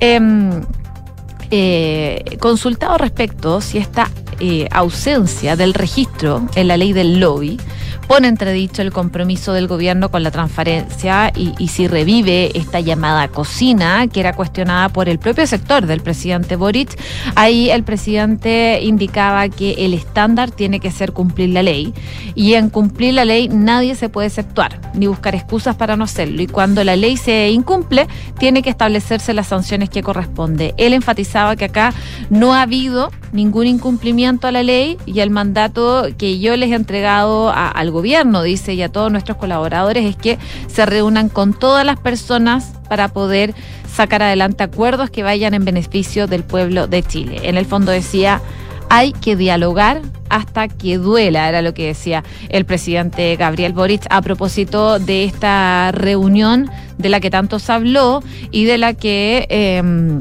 Em, 0.00 0.50
eh, 1.52 2.36
consultado 2.40 2.98
respecto 2.98 3.60
si 3.60 3.78
esta 3.78 4.10
eh, 4.40 4.66
ausencia 4.72 5.54
del 5.54 5.72
registro 5.72 6.48
en 6.56 6.66
la 6.66 6.76
ley 6.76 6.92
del 6.92 7.20
lobby 7.20 7.58
pone 8.06 8.28
entredicho 8.28 8.82
el 8.82 8.92
compromiso 8.92 9.52
del 9.52 9.66
gobierno 9.66 10.10
con 10.10 10.22
la 10.22 10.30
transparencia 10.30 11.32
y, 11.34 11.68
si 11.68 11.88
revive 11.88 12.56
esta 12.56 12.80
llamada 12.80 13.28
cocina 13.28 14.06
que 14.06 14.20
era 14.20 14.32
cuestionada 14.32 14.88
por 14.88 15.08
el 15.08 15.18
propio 15.18 15.46
sector 15.46 15.86
del 15.86 16.00
presidente 16.00 16.56
Boric. 16.56 16.98
Ahí 17.34 17.70
el 17.70 17.82
presidente 17.82 18.80
indicaba 18.82 19.48
que 19.48 19.72
el 19.84 19.94
estándar 19.94 20.50
tiene 20.50 20.80
que 20.80 20.90
ser 20.90 21.12
cumplir 21.12 21.50
la 21.50 21.62
ley 21.62 21.92
y 22.34 22.54
en 22.54 22.70
cumplir 22.70 23.14
la 23.14 23.24
ley 23.24 23.48
nadie 23.48 23.94
se 23.94 24.08
puede 24.08 24.28
exceptuar 24.28 24.80
ni 24.94 25.06
buscar 25.06 25.34
excusas 25.34 25.74
para 25.74 25.96
no 25.96 26.04
hacerlo 26.04 26.42
y 26.42 26.46
cuando 26.46 26.84
la 26.84 26.96
ley 26.96 27.16
se 27.16 27.50
incumple 27.50 28.06
tiene 28.38 28.62
que 28.62 28.70
establecerse 28.70 29.34
las 29.34 29.48
sanciones 29.48 29.90
que 29.90 30.02
corresponde. 30.02 30.74
Él 30.76 30.92
enfatizaba 30.92 31.56
que 31.56 31.66
acá 31.66 31.92
no 32.30 32.54
ha 32.54 32.62
habido 32.62 33.10
ningún 33.32 33.66
incumplimiento 33.66 34.46
a 34.46 34.52
la 34.52 34.62
ley 34.62 34.96
y 35.06 35.20
el 35.20 35.30
mandato 35.30 36.06
que 36.16 36.38
yo 36.38 36.56
les 36.56 36.70
he 36.70 36.74
entregado 36.74 37.50
al 37.50 37.90
gobierno, 37.96 38.42
dice, 38.42 38.74
y 38.74 38.82
a 38.82 38.90
todos 38.90 39.10
nuestros 39.10 39.38
colaboradores 39.38 40.04
es 40.04 40.16
que 40.16 40.38
se 40.66 40.84
reúnan 40.86 41.28
con 41.28 41.54
todas 41.54 41.84
las 41.84 41.98
personas 41.98 42.72
para 42.88 43.08
poder 43.08 43.54
sacar 43.90 44.22
adelante 44.22 44.62
acuerdos 44.62 45.10
que 45.10 45.22
vayan 45.22 45.54
en 45.54 45.64
beneficio 45.64 46.26
del 46.26 46.44
pueblo 46.44 46.86
de 46.86 47.02
Chile. 47.02 47.40
En 47.44 47.56
el 47.56 47.64
fondo 47.64 47.92
decía, 47.92 48.40
hay 48.90 49.12
que 49.12 49.36
dialogar 49.36 50.02
hasta 50.28 50.68
que 50.68 50.98
duela, 50.98 51.48
era 51.48 51.62
lo 51.62 51.72
que 51.72 51.86
decía 51.86 52.22
el 52.48 52.64
presidente 52.64 53.34
Gabriel 53.36 53.72
Boric 53.72 54.06
a 54.10 54.20
propósito 54.20 54.98
de 54.98 55.24
esta 55.24 55.92
reunión 55.92 56.70
de 56.98 57.08
la 57.08 57.20
que 57.20 57.30
tanto 57.30 57.58
se 57.58 57.72
habló 57.72 58.22
y 58.50 58.64
de 58.64 58.78
la 58.78 58.92
que... 58.94 59.46
Eh, 59.48 60.18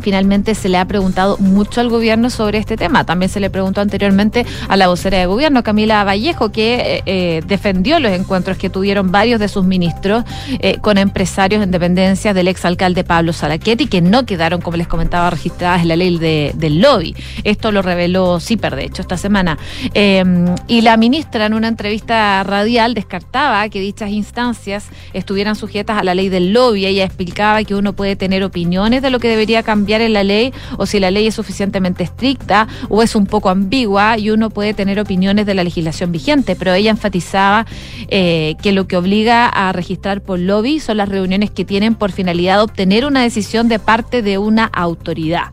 finalmente 0.00 0.54
se 0.54 0.68
le 0.68 0.78
ha 0.78 0.84
preguntado 0.84 1.36
mucho 1.38 1.80
al 1.80 1.88
gobierno 1.88 2.30
sobre 2.30 2.58
este 2.58 2.76
tema. 2.76 3.04
También 3.04 3.28
se 3.28 3.40
le 3.40 3.50
preguntó 3.50 3.80
anteriormente 3.80 4.46
a 4.68 4.76
la 4.76 4.88
vocera 4.88 5.18
de 5.18 5.26
gobierno, 5.26 5.62
Camila 5.62 6.04
Vallejo, 6.04 6.50
que 6.50 6.74
eh, 6.74 7.02
eh, 7.06 7.42
defendió 7.46 7.98
los 8.00 8.12
encuentros 8.12 8.56
que 8.56 8.70
tuvieron 8.70 9.10
varios 9.10 9.40
de 9.40 9.48
sus 9.48 9.64
ministros 9.64 10.24
eh, 10.60 10.78
con 10.80 10.98
empresarios 10.98 11.62
en 11.62 11.70
dependencias 11.70 12.34
del 12.34 12.48
exalcalde 12.48 13.04
Pablo 13.04 13.32
Salaquetti, 13.32 13.86
que 13.86 14.00
no 14.00 14.24
quedaron, 14.24 14.60
como 14.60 14.76
les 14.76 14.88
comentaba, 14.88 15.30
registradas 15.30 15.82
en 15.82 15.88
la 15.88 15.96
ley 15.96 16.18
del 16.18 16.80
lobby. 16.80 17.14
Esto 17.44 17.72
lo 17.72 17.82
reveló 17.82 18.40
CIPER, 18.40 18.76
de 18.76 18.84
hecho, 18.84 19.02
esta 19.02 19.16
semana. 19.16 19.58
y 19.94 20.80
la 20.80 20.96
ministra, 20.96 21.46
en 21.46 21.54
una 21.54 21.68
entrevista 21.68 22.42
radial, 22.42 22.94
descartaba 22.94 23.68
que 23.68 23.80
dichas 23.80 24.10
instancias 24.10 24.86
estuvieran 25.12 25.56
sujetas 25.56 25.98
a 25.98 26.04
la 26.04 26.14
ley 26.14 26.28
del 26.28 26.52
lobby. 26.52 26.86
Ella 26.86 27.04
explicaba 27.04 27.62
que 27.64 27.74
uno 27.74 27.92
puede 27.92 28.16
tener 28.16 28.42
opiniones 28.42 29.02
de 29.02 29.10
lo 29.10 29.18
que 29.18 29.28
debería 29.28 29.62
cambiar 29.62 29.79
en 29.88 30.12
la 30.12 30.24
ley 30.24 30.52
o 30.76 30.86
si 30.86 31.00
la 31.00 31.10
ley 31.10 31.26
es 31.26 31.34
suficientemente 31.34 32.04
estricta 32.04 32.68
o 32.88 33.02
es 33.02 33.14
un 33.14 33.26
poco 33.26 33.50
ambigua 33.50 34.18
y 34.18 34.30
uno 34.30 34.50
puede 34.50 34.74
tener 34.74 35.00
opiniones 35.00 35.46
de 35.46 35.54
la 35.54 35.64
legislación 35.64 36.12
vigente, 36.12 36.54
pero 36.56 36.72
ella 36.72 36.90
enfatizaba 36.90 37.66
eh, 38.08 38.54
que 38.62 38.72
lo 38.72 38.86
que 38.86 38.96
obliga 38.96 39.48
a 39.48 39.72
registrar 39.72 40.20
por 40.20 40.38
lobby 40.38 40.80
son 40.80 40.98
las 40.98 41.08
reuniones 41.08 41.50
que 41.50 41.64
tienen 41.64 41.94
por 41.94 42.12
finalidad 42.12 42.62
obtener 42.62 43.04
una 43.04 43.22
decisión 43.22 43.68
de 43.68 43.78
parte 43.78 44.22
de 44.22 44.38
una 44.38 44.66
autoridad. 44.66 45.50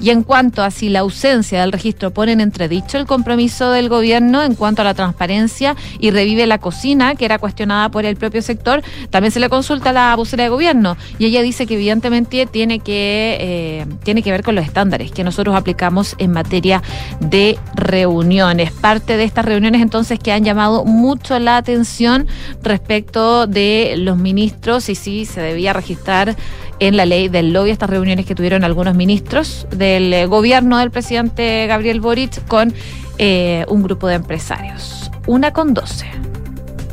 Y 0.00 0.10
en 0.10 0.22
cuanto 0.22 0.62
a 0.62 0.70
si 0.70 0.88
la 0.88 1.00
ausencia 1.00 1.60
del 1.60 1.72
registro 1.72 2.12
pone 2.12 2.32
en 2.32 2.40
entredicho 2.40 2.98
el 2.98 3.06
compromiso 3.06 3.72
del 3.72 3.88
gobierno 3.88 4.42
en 4.42 4.54
cuanto 4.54 4.82
a 4.82 4.84
la 4.84 4.94
transparencia 4.94 5.74
y 5.98 6.10
revive 6.10 6.46
la 6.46 6.58
cocina, 6.58 7.16
que 7.16 7.24
era 7.24 7.38
cuestionada 7.38 7.88
por 7.88 8.04
el 8.04 8.16
propio 8.16 8.42
sector, 8.42 8.82
también 9.10 9.32
se 9.32 9.40
le 9.40 9.48
consulta 9.48 9.90
a 9.90 9.92
la 9.92 10.16
vocera 10.16 10.44
de 10.44 10.50
gobierno 10.50 10.96
y 11.18 11.26
ella 11.26 11.42
dice 11.42 11.66
que 11.66 11.74
evidentemente 11.74 12.46
tiene 12.46 12.78
que, 12.78 13.38
eh, 13.40 13.67
tiene 14.02 14.22
que 14.22 14.30
ver 14.30 14.42
con 14.42 14.54
los 14.54 14.64
estándares 14.64 15.10
que 15.10 15.24
nosotros 15.24 15.56
aplicamos 15.56 16.14
en 16.18 16.32
materia 16.32 16.82
de 17.20 17.58
reuniones. 17.74 18.72
Parte 18.72 19.16
de 19.16 19.24
estas 19.24 19.44
reuniones 19.44 19.82
entonces 19.82 20.18
que 20.18 20.32
han 20.32 20.44
llamado 20.44 20.84
mucho 20.84 21.38
la 21.38 21.56
atención 21.56 22.26
respecto 22.62 23.46
de 23.46 23.94
los 23.98 24.16
ministros 24.16 24.88
y 24.88 24.94
si 24.94 25.24
se 25.24 25.40
debía 25.40 25.72
registrar 25.72 26.36
en 26.80 26.96
la 26.96 27.06
ley 27.06 27.28
del 27.28 27.52
lobby, 27.52 27.70
estas 27.70 27.90
reuniones 27.90 28.26
que 28.26 28.34
tuvieron 28.34 28.64
algunos 28.64 28.94
ministros 28.94 29.66
del 29.70 30.12
eh, 30.12 30.26
gobierno 30.26 30.78
del 30.78 30.90
presidente 30.90 31.66
Gabriel 31.66 32.00
Boric 32.00 32.46
con 32.46 32.72
eh, 33.18 33.64
un 33.68 33.82
grupo 33.82 34.06
de 34.06 34.14
empresarios. 34.14 35.10
Una 35.26 35.52
con 35.52 35.74
doce. 35.74 36.06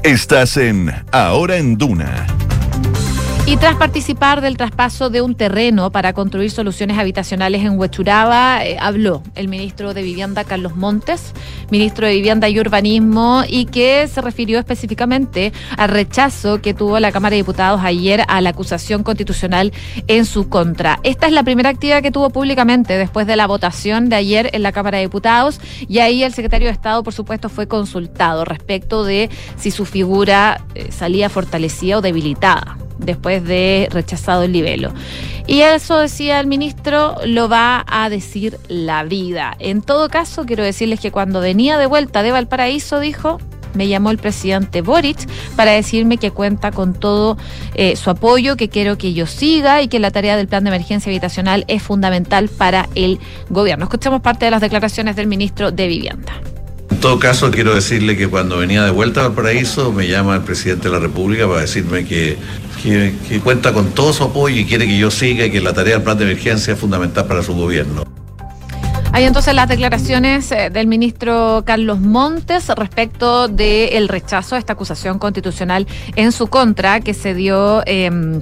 Estás 0.04 0.58
en 0.58 0.92
Ahora 1.12 1.58
en 1.58 1.78
Duna. 1.78 2.28
Y 3.48 3.58
tras 3.58 3.76
participar 3.76 4.42
del 4.42 4.58
traspaso 4.58 5.12
de 5.12 5.22
un 5.22 5.36
terreno 5.36 5.92
para 5.92 6.14
construir 6.14 6.50
soluciones 6.50 6.98
habitacionales 6.98 7.64
en 7.64 7.78
Huechuraba, 7.78 8.66
eh, 8.66 8.76
habló 8.80 9.22
el 9.36 9.50
ministro 9.50 9.94
de 9.94 10.02
Vivienda, 10.02 10.44
Carlos 10.46 10.76
Montes, 10.76 11.32
ministro 11.70 12.08
de 12.08 12.14
Vivienda 12.14 12.50
y 12.50 12.60
Urbanismo, 12.60 13.44
y 13.48 13.66
que 13.66 14.08
se 14.08 14.20
refirió 14.22 14.58
específicamente 14.58 15.54
al 15.78 15.90
rechazo 15.90 16.60
que 16.60 16.74
tuvo 16.74 17.00
la 17.00 17.12
Cámara 17.12 17.36
de 17.36 17.44
Diputados 17.44 17.82
ayer 17.84 18.24
a 18.28 18.42
la 18.42 18.50
acusación 18.50 19.04
constitucional 19.04 19.74
en 20.08 20.26
su 20.26 20.50
contra. 20.50 21.00
Esta 21.04 21.28
es 21.28 21.32
la 21.32 21.44
primera 21.44 21.70
actividad 21.70 22.02
que 22.02 22.10
tuvo 22.10 22.32
públicamente 22.32 22.98
después 22.98 23.28
de 23.28 23.36
la 23.36 23.46
votación 23.46 24.10
de 24.10 24.16
ayer 24.16 24.50
en 24.54 24.64
la 24.64 24.72
Cámara 24.72 24.98
de 24.98 25.04
Diputados, 25.04 25.62
y 25.88 26.00
ahí 26.00 26.24
el 26.24 26.34
secretario 26.34 26.68
de 26.68 26.74
Estado, 26.74 27.04
por 27.04 27.14
supuesto, 27.14 27.50
fue 27.50 27.68
consultado 27.68 28.44
respecto 28.44 29.04
de 29.04 29.30
si 29.56 29.70
su 29.70 29.86
figura 29.86 30.62
eh, 30.74 30.88
salía 30.92 31.30
fortalecida 31.30 32.00
o 32.00 32.02
debilitada 32.02 32.80
después 32.98 33.44
de 33.44 33.88
rechazado 33.92 34.44
el 34.44 34.54
libelo. 34.54 34.94
Y 35.48 35.62
eso, 35.62 36.00
decía 36.00 36.40
el 36.40 36.48
ministro, 36.48 37.16
lo 37.26 37.48
va 37.48 37.86
a 37.88 38.10
decir 38.10 38.58
la 38.68 39.04
vida. 39.04 39.56
En 39.60 39.82
todo 39.82 40.10
caso, 40.10 40.46
quiero 40.46 40.64
decirles 40.64 41.00
que 41.00 41.12
cuando 41.12 41.40
venía 41.40 41.78
de 41.78 41.86
vuelta 41.86 42.24
de 42.24 42.32
Valparaíso, 42.32 43.00
dijo, 43.00 43.40
me 43.76 43.88
llamó 43.88 44.10
el 44.10 44.18
presidente 44.18 44.82
Boric 44.82 45.28
para 45.56 45.72
decirme 45.72 46.18
que 46.18 46.32
cuenta 46.32 46.72
con 46.72 46.94
todo 46.94 47.38
eh, 47.76 47.96
su 47.96 48.10
apoyo, 48.10 48.56
que 48.56 48.70
quiero 48.70 48.98
que 48.98 49.14
yo 49.14 49.28
siga 49.28 49.82
y 49.82 49.88
que 49.88 50.00
la 50.00 50.12
tarea 50.12 50.38
del 50.38 50.48
plan 50.48 50.64
de 50.64 50.70
emergencia 50.70 51.10
habitacional 51.10 51.66
es 51.68 51.84
fundamental 51.84 52.50
para 52.50 52.90
el 52.96 53.20
gobierno. 53.50 53.86
Escuchamos 53.86 54.22
parte 54.22 54.46
de 54.46 54.52
las 54.52 54.62
declaraciones 54.62 55.16
del 55.16 55.28
ministro 55.28 55.72
de 55.72 55.88
Vivienda. 55.88 56.34
En 57.06 57.12
todo 57.12 57.20
caso, 57.20 57.52
quiero 57.52 57.76
decirle 57.76 58.18
que 58.18 58.28
cuando 58.28 58.58
venía 58.58 58.84
de 58.84 58.90
vuelta 58.90 59.20
a 59.20 59.28
Valparaíso, 59.28 59.92
me 59.92 60.08
llama 60.08 60.38
el 60.38 60.42
presidente 60.42 60.90
de 60.90 60.96
la 60.96 61.00
República 61.00 61.48
para 61.48 61.62
decirme 61.62 62.04
que 62.04 62.36
que, 62.82 63.40
cuenta 63.44 63.74
con 63.74 63.92
todo 63.92 64.12
su 64.12 64.24
apoyo 64.24 64.56
y 64.56 64.66
quiere 64.66 64.88
que 64.88 64.98
yo 64.98 65.12
siga 65.12 65.46
y 65.46 65.52
que 65.52 65.62
la 65.62 65.72
tarea 65.72 65.94
del 65.94 66.04
plan 66.04 66.18
de 66.18 66.24
emergencia 66.24 66.74
es 66.74 66.80
fundamental 66.80 67.28
para 67.28 67.44
su 67.44 67.54
gobierno. 67.54 68.06
Hay 69.12 69.24
entonces 69.24 69.54
las 69.54 69.70
declaraciones 69.70 70.52
eh, 70.52 70.72
del 70.72 70.88
ministro 70.88 71.62
Carlos 71.64 72.00
Montes 72.00 72.70
respecto 72.70 73.50
del 73.50 74.08
rechazo 74.08 74.56
a 74.56 74.58
esta 74.58 74.74
acusación 74.74 75.20
constitucional 75.20 75.86
en 76.16 76.32
su 76.32 76.48
contra 76.48 77.02
que 77.02 77.14
se 77.14 77.36
dio. 77.36 77.84
Em, 77.86 78.42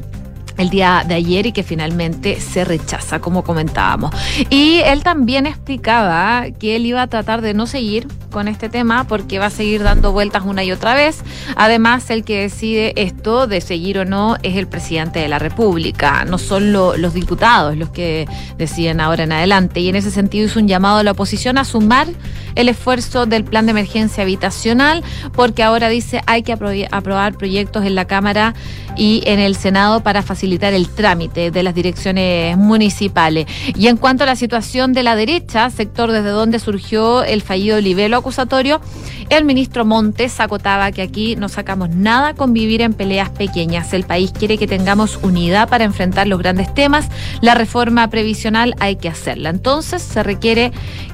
el 0.57 0.69
día 0.69 1.03
de 1.07 1.15
ayer 1.15 1.45
y 1.45 1.51
que 1.51 1.63
finalmente 1.63 2.39
se 2.39 2.63
rechaza, 2.65 3.19
como 3.19 3.43
comentábamos. 3.43 4.13
Y 4.49 4.79
él 4.85 5.03
también 5.03 5.45
explicaba 5.45 6.45
que 6.59 6.75
él 6.75 6.85
iba 6.85 7.01
a 7.01 7.07
tratar 7.07 7.41
de 7.41 7.53
no 7.53 7.65
seguir 7.65 8.07
con 8.31 8.47
este 8.47 8.67
tema 8.69 9.05
porque 9.05 9.39
va 9.39 9.47
a 9.47 9.49
seguir 9.49 9.83
dando 9.83 10.11
vueltas 10.11 10.43
una 10.45 10.63
y 10.63 10.71
otra 10.71 10.93
vez. 10.95 11.23
Además, 11.55 12.09
el 12.09 12.23
que 12.23 12.41
decide 12.41 12.93
esto 12.95 13.47
de 13.47 13.61
seguir 13.61 13.99
o 13.99 14.05
no 14.05 14.37
es 14.43 14.57
el 14.57 14.67
presidente 14.67 15.19
de 15.19 15.27
la 15.27 15.39
República, 15.39 16.25
no 16.25 16.37
son 16.37 16.73
los 16.73 17.13
diputados 17.13 17.77
los 17.77 17.89
que 17.89 18.27
deciden 18.57 18.99
ahora 18.99 19.23
en 19.23 19.31
adelante. 19.31 19.79
Y 19.79 19.89
en 19.89 19.95
ese 19.95 20.11
sentido 20.11 20.45
hizo 20.45 20.59
un 20.59 20.67
llamado 20.67 20.97
a 20.97 21.03
la 21.03 21.11
oposición 21.11 21.57
a 21.57 21.65
sumar 21.65 22.07
el 22.55 22.69
esfuerzo 22.69 23.25
del 23.25 23.43
plan 23.43 23.65
de 23.65 23.71
emergencia 23.71 24.23
habitacional 24.23 25.03
porque 25.33 25.63
ahora 25.63 25.89
dice 25.89 26.21
hay 26.25 26.43
que 26.43 26.53
aprobar 26.53 27.37
proyectos 27.37 27.85
en 27.85 27.95
la 27.95 28.05
Cámara 28.05 28.53
y 28.95 29.23
en 29.25 29.39
el 29.39 29.55
Senado 29.55 30.01
para 30.01 30.21
facilitar 30.21 30.73
el 30.73 30.89
trámite 30.89 31.51
de 31.51 31.63
las 31.63 31.73
direcciones 31.73 32.57
municipales. 32.57 33.47
Y 33.75 33.87
en 33.87 33.97
cuanto 33.97 34.23
a 34.23 34.27
la 34.27 34.35
situación 34.35 34.93
de 34.93 35.03
la 35.03 35.15
derecha, 35.15 35.69
sector 35.69 36.11
desde 36.11 36.29
donde 36.29 36.59
surgió 36.59 37.23
el 37.23 37.41
fallido 37.41 37.79
libelo 37.81 38.17
acusatorio, 38.17 38.81
el 39.29 39.45
ministro 39.45 39.85
Montes 39.85 40.39
acotaba 40.39 40.91
que 40.91 41.01
aquí 41.01 41.35
no 41.35 41.49
sacamos 41.49 41.89
nada 41.89 42.33
con 42.33 42.53
vivir 42.53 42.81
en 42.81 42.93
peleas 42.93 43.29
pequeñas. 43.29 43.93
El 43.93 44.03
país 44.03 44.31
quiere 44.31 44.57
que 44.57 44.67
tengamos 44.67 45.19
unidad 45.23 45.69
para 45.69 45.85
enfrentar 45.85 46.27
los 46.27 46.39
grandes 46.39 46.73
temas. 46.73 47.07
La 47.41 47.55
reforma 47.55 48.07
previsional 48.09 48.75
hay 48.79 48.97
que 48.97 49.09
hacerla. 49.09 49.49
Entonces 49.49 50.01
se 50.01 50.21
requiere 50.23 50.71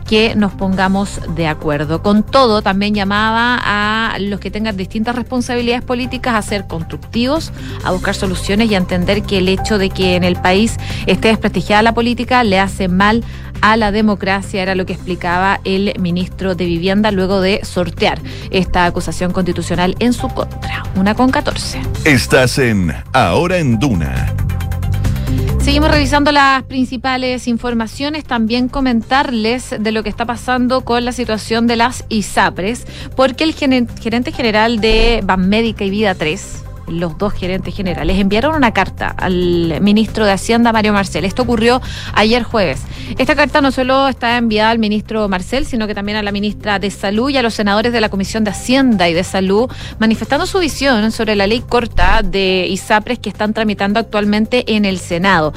que 0.09 0.33
nos 0.35 0.53
pongamos 0.53 1.21
de 1.35 1.45
acuerdo. 1.45 2.01
Con 2.01 2.23
todo, 2.23 2.63
también 2.63 2.95
llamaba 2.95 3.59
a 3.61 4.17
los 4.19 4.39
que 4.39 4.49
tengan 4.49 4.75
distintas 4.75 5.15
responsabilidades 5.15 5.83
políticas 5.83 6.33
a 6.33 6.41
ser 6.41 6.65
constructivos, 6.65 7.53
a 7.83 7.91
buscar 7.91 8.15
soluciones 8.15 8.71
y 8.71 8.75
a 8.75 8.79
entender 8.79 9.21
que 9.21 9.37
el 9.37 9.47
hecho 9.47 9.77
de 9.77 9.91
que 9.91 10.15
en 10.15 10.23
el 10.23 10.35
país 10.35 10.77
esté 11.05 11.27
desprestigiada 11.27 11.83
la 11.83 11.93
política 11.93 12.43
le 12.43 12.59
hace 12.59 12.87
mal 12.87 13.23
a 13.61 13.77
la 13.77 13.91
democracia, 13.91 14.63
era 14.63 14.73
lo 14.73 14.87
que 14.87 14.93
explicaba 14.93 15.59
el 15.63 15.93
ministro 15.99 16.55
de 16.55 16.65
Vivienda 16.65 17.11
luego 17.11 17.39
de 17.39 17.63
sortear 17.63 18.19
esta 18.49 18.85
acusación 18.85 19.31
constitucional 19.31 19.95
en 19.99 20.13
su 20.13 20.27
contra. 20.29 20.83
Una 20.95 21.13
con 21.13 21.29
14. 21.29 21.81
Estás 22.05 22.57
en 22.57 22.95
Ahora 23.13 23.57
en 23.57 23.77
Duna. 23.77 24.48
Seguimos 25.69 25.91
revisando 25.91 26.31
las 26.31 26.63
principales 26.63 27.47
informaciones, 27.47 28.23
también 28.23 28.69
comentarles 28.69 29.75
de 29.79 29.91
lo 29.91 30.01
que 30.01 30.09
está 30.09 30.25
pasando 30.25 30.81
con 30.81 31.05
la 31.05 31.11
situación 31.11 31.67
de 31.67 31.75
las 31.75 32.05
ISAPRES, 32.09 32.87
porque 33.15 33.43
el 33.43 33.53
gerente 33.53 34.31
general 34.31 34.81
de 34.81 35.21
Banmédica 35.23 35.85
y 35.85 35.91
Vida 35.91 36.15
3, 36.15 36.63
los 36.89 37.17
dos 37.17 37.33
gerentes 37.33 37.75
generales 37.75 38.19
enviaron 38.19 38.55
una 38.55 38.73
carta 38.73 39.13
al 39.17 39.79
ministro 39.81 40.25
de 40.25 40.31
Hacienda, 40.31 40.71
Mario 40.71 40.93
Marcel. 40.93 41.25
Esto 41.25 41.43
ocurrió 41.43 41.81
ayer 42.13 42.43
jueves. 42.43 42.81
Esta 43.17 43.35
carta 43.35 43.61
no 43.61 43.71
solo 43.71 44.07
está 44.07 44.37
enviada 44.37 44.71
al 44.71 44.79
ministro 44.79 45.27
Marcel, 45.29 45.65
sino 45.65 45.87
que 45.87 45.95
también 45.95 46.17
a 46.17 46.23
la 46.23 46.31
ministra 46.31 46.79
de 46.79 46.91
Salud 46.91 47.29
y 47.29 47.37
a 47.37 47.41
los 47.41 47.53
senadores 47.53 47.93
de 47.93 48.01
la 48.01 48.09
Comisión 48.09 48.43
de 48.43 48.51
Hacienda 48.51 49.09
y 49.09 49.13
de 49.13 49.23
Salud, 49.23 49.69
manifestando 49.99 50.45
su 50.45 50.59
visión 50.59 51.11
sobre 51.11 51.35
la 51.35 51.47
ley 51.47 51.61
corta 51.61 52.21
de 52.23 52.67
ISAPRES 52.69 53.19
que 53.19 53.29
están 53.29 53.53
tramitando 53.53 53.99
actualmente 53.99 54.75
en 54.75 54.85
el 54.85 54.99
Senado. 54.99 55.53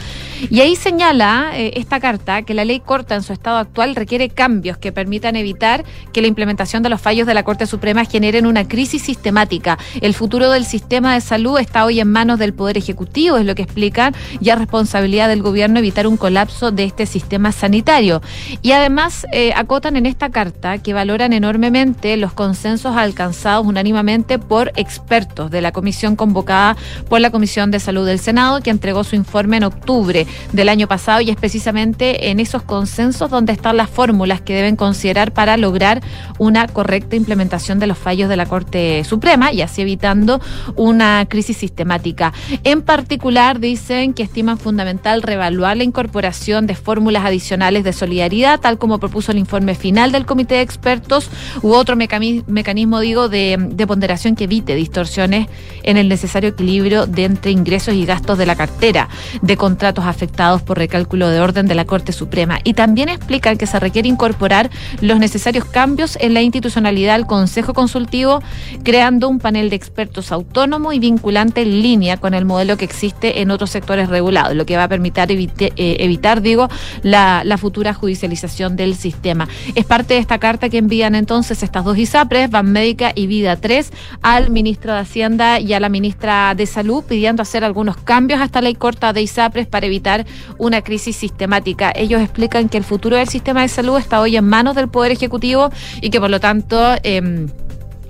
Y 0.51 0.61
ahí 0.61 0.77
señala 0.77 1.53
eh, 1.55 1.73
esta 1.77 2.01
carta 2.01 2.43
que 2.43 2.55
la 2.55 2.65
ley 2.65 2.81
corta 2.81 3.15
en 3.15 3.23
su 3.23 3.33
estado 3.33 3.59
actual 3.59 3.95
requiere 3.95 4.29
cambios 4.29 4.77
que 4.79 4.93
permitan 4.93 5.37
evitar 5.37 5.85
que 6.12 6.21
la 6.21 6.29
implementación 6.29 6.83
de 6.83 6.89
los 6.89 7.01
fallos 7.01 7.27
de 7.27 7.35
la 7.35 7.43
Corte 7.43 7.67
Suprema 7.67 8.05
generen 8.05 8.47
una 8.47 8.67
crisis 8.69 9.03
sistemática. 9.03 9.79
El 10.01 10.15
futuro 10.15 10.51
del 10.51 10.65
sistema 10.65 11.15
de 11.15 11.21
salud 11.23 11.59
está 11.59 11.87
hoy 11.87 12.00
en 12.00 12.12
manos 12.12 12.38
del 12.38 12.52
Poder 12.52 12.76
Ejecutivo, 12.76 13.38
es 13.38 13.47
lo 13.47 13.55
que 13.55 13.62
explican, 13.62 14.14
y 14.41 14.50
es 14.50 14.59
responsabilidad 14.59 15.29
del 15.29 15.43
gobierno 15.43 15.79
evitar 15.79 16.07
un 16.07 16.19
colapso 16.19 16.71
de 16.71 16.85
este 16.85 17.07
sistema 17.07 17.52
sanitario. 17.52 18.21
Y 18.61 18.73
además 18.73 19.26
eh, 19.33 19.52
acotan 19.57 19.97
en 19.97 20.05
esta 20.05 20.29
carta 20.29 20.79
que 20.79 20.93
valoran 20.93 21.33
enormemente 21.33 22.17
los 22.17 22.33
consensos 22.33 22.97
alcanzados 22.97 23.67
unánimamente 23.67 24.38
por 24.38 24.73
expertos 24.76 25.50
de 25.50 25.61
la 25.61 25.73
comisión 25.73 26.17
convocada 26.17 26.76
por 27.09 27.21
la 27.21 27.31
Comisión 27.31 27.71
de 27.71 27.81
Salud 27.81 28.07
del 28.07 28.19
Senado, 28.19 28.61
que 28.61 28.71
entregó 28.71 29.05
su 29.05 29.17
informe 29.17 29.57
en 29.57 29.64
octubre 29.64 30.26
del 30.52 30.69
año 30.69 30.88
pasado 30.88 31.21
y 31.21 31.31
es 31.31 31.37
precisamente 31.37 32.31
en 32.31 32.41
esos 32.41 32.62
consensos 32.62 33.31
donde 33.31 33.52
están 33.52 33.76
las 33.76 33.88
fórmulas 33.88 34.41
que 34.41 34.55
deben 34.55 34.76
considerar 34.76 35.33
para 35.33 35.57
lograr 35.57 36.02
una 36.38 36.67
correcta 36.67 37.17
implementación 37.17 37.79
de 37.79 37.87
los 37.87 37.99
fallos 37.99 38.29
de 38.29 38.37
la 38.37 38.47
Corte 38.47 39.05
Suprema 39.05 39.52
y 39.52 39.62
así 39.62 39.83
evitando 39.83 40.41
una 40.76 41.12
crisis 41.28 41.57
sistemática. 41.57 42.33
En 42.64 42.83
particular, 42.83 43.61
dicen 43.61 44.14
que 44.14 44.23
estiman 44.23 44.59
fundamental 44.59 45.23
reevaluar 45.23 45.76
la 45.76 45.85
incorporación 45.85 46.66
de 46.66 46.75
fórmulas 46.75 47.25
adicionales 47.25 47.85
de 47.85 47.92
solidaridad, 47.92 48.61
tal 48.61 48.78
como 48.78 48.99
propuso 48.99 49.33
el 49.33 49.38
informe 49.38 49.75
final 49.75 50.12
del 50.12 50.26
Comité 50.26 50.57
de 50.57 50.62
Expertos, 50.62 51.31
u 51.62 51.73
otro 51.73 51.97
mecanismo, 51.97 53.00
digo, 53.00 53.28
de, 53.28 53.57
de 53.59 53.87
ponderación 53.87 54.37
que 54.37 54.45
evite 54.45 54.75
distorsiones 54.75 55.49
en 55.83 55.97
el 55.97 56.09
necesario 56.09 56.50
equilibrio 56.50 57.07
entre 57.16 57.50
ingresos 57.52 57.95
y 57.95 58.04
gastos 58.04 58.38
de 58.38 58.47
la 58.47 58.57
cartera 58.57 59.09
de 59.40 59.57
contratos 59.57 60.04
afectados 60.04 60.62
por 60.62 60.78
recálculo 60.78 61.28
de 61.28 61.40
orden 61.40 61.66
de 61.66 61.75
la 61.75 61.85
Corte 61.85 62.12
Suprema. 62.12 62.59
Y 62.64 62.75
también 62.75 63.09
explican 63.09 63.57
que 63.57 63.66
se 63.66 63.78
requiere 63.78 64.09
incorporar 64.09 64.71
los 65.00 65.19
necesarios 65.19 65.64
cambios 65.64 66.16
en 66.21 66.35
la 66.35 66.42
institucionalidad 66.42 67.16
del 67.16 67.26
Consejo 67.26 67.75
Consultivo, 67.75 68.42
creando 68.83 69.28
un 69.28 69.38
panel 69.38 69.71
de 69.71 69.76
expertos 69.76 70.33
autónomo 70.33 70.92
y 70.92 70.99
vinculante 71.02 71.62
en 71.62 71.82
línea 71.82 72.16
con 72.16 72.32
el 72.32 72.44
modelo 72.44 72.76
que 72.76 72.85
existe 72.85 73.42
en 73.42 73.50
otros 73.50 73.71
sectores 73.71 74.09
regulados, 74.09 74.54
lo 74.54 74.64
que 74.64 74.76
va 74.76 74.85
a 74.85 74.88
permitir 74.88 75.50
eh, 75.59 75.97
evitar, 75.99 76.40
digo, 76.40 76.68
la, 77.02 77.44
futura 77.59 77.92
judicialización 77.92 78.76
del 78.76 78.94
sistema. 78.94 79.47
Es 79.75 79.85
parte 79.85 80.14
de 80.14 80.21
esta 80.21 80.38
carta 80.38 80.68
que 80.68 80.78
envían 80.78 81.14
entonces 81.14 81.62
estas 81.62 81.85
dos 81.85 81.99
ISAPRES, 81.99 82.50
Banmédica 82.50 83.12
y 83.14 83.26
Vida 83.26 83.56
3, 83.56 83.92
al 84.23 84.50
ministro 84.50 84.94
de 84.94 85.00
Hacienda 85.00 85.61
y 85.61 85.73
a 85.75 85.80
la 85.80 85.88
ministra 85.88 86.54
de 86.54 86.66
Salud, 86.66 87.04
pidiendo 87.04 87.42
hacer 87.42 87.62
algunos 87.62 87.97
cambios 87.97 88.40
a 88.40 88.44
esta 88.44 88.61
ley 88.62 88.75
corta 88.75 89.12
de 89.12 89.23
ISAPRES 89.23 89.66
para 89.66 89.87
evitar 89.87 90.25
una 90.58 90.82
crisis 90.82 91.17
sistemática. 91.17 91.93
Ellos 91.95 92.23
explican 92.23 92.69
que 92.69 92.78
el 92.78 92.84
futuro 92.84 93.17
del 93.17 93.28
sistema 93.28 93.62
de 93.62 93.69
salud 93.69 93.99
está 93.99 94.21
hoy 94.21 94.36
en 94.36 94.45
manos 94.45 94.76
del 94.76 94.88
Poder 94.88 95.12
Ejecutivo 95.12 95.71
y 96.00 96.10
que 96.10 96.21
por 96.21 96.30
lo 96.30 96.41
tanto... 96.41 96.78
Eh, 97.02 97.49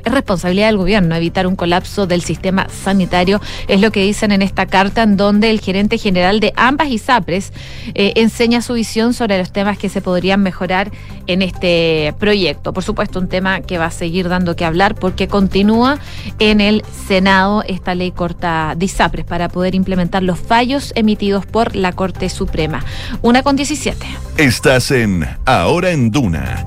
es 0.05 0.13
responsabilidad 0.13 0.67
del 0.69 0.77
gobierno 0.77 1.15
evitar 1.15 1.47
un 1.47 1.57
colapso 1.57 2.07
del 2.07 2.23
sistema 2.23 2.67
sanitario, 2.69 3.41
es 3.69 3.81
lo 3.81 3.91
que 3.91 4.03
dicen 4.03 4.33
en 4.33 4.43
esta 4.43 4.67
carta 4.67 5.03
en 5.03 5.17
donde 5.17 5.51
el 5.51 5.61
gerente 5.61 5.99
general 5.99 6.41
de 6.41 6.53
ambas 6.57 6.89
ISAPRES 6.89 7.53
eh, 7.95 8.13
enseña 8.17 8.63
su 8.63 8.75
visión 8.75 9.15
sobre 9.15 9.39
los 9.39 9.53
temas 9.53 9.79
que 9.79 9.89
se 9.89 10.01
podrían 10.01 10.43
mejorar 10.43 10.91
en 11.27 11.43
este 11.43 12.15
proyecto. 12.19 12.73
Por 12.73 12.83
supuesto, 12.83 13.19
un 13.19 13.29
tema 13.29 13.61
que 13.61 13.79
va 13.79 13.87
a 13.87 13.91
seguir 13.91 14.29
dando 14.29 14.57
que 14.57 14.65
hablar 14.65 14.95
porque 14.95 15.29
continúa 15.29 15.99
en 16.39 16.61
el 16.61 16.83
Senado 17.07 17.63
esta 17.67 17.95
ley 17.95 18.11
corta 18.11 18.75
de 18.77 18.85
ISAPRES 18.87 19.25
para 19.25 19.49
poder 19.49 19.75
implementar 19.75 20.23
los 20.23 20.39
fallos 20.39 20.93
emitidos 20.95 21.47
por 21.47 21.77
la 21.77 21.93
Corte 21.93 22.29
Suprema. 22.29 22.85
Una 23.23 23.43
con 23.43 23.57
17. 23.57 24.07
Estás 24.37 24.91
en 24.91 25.27
Ahora 25.45 25.91
en 25.91 26.11
Duna. 26.11 26.65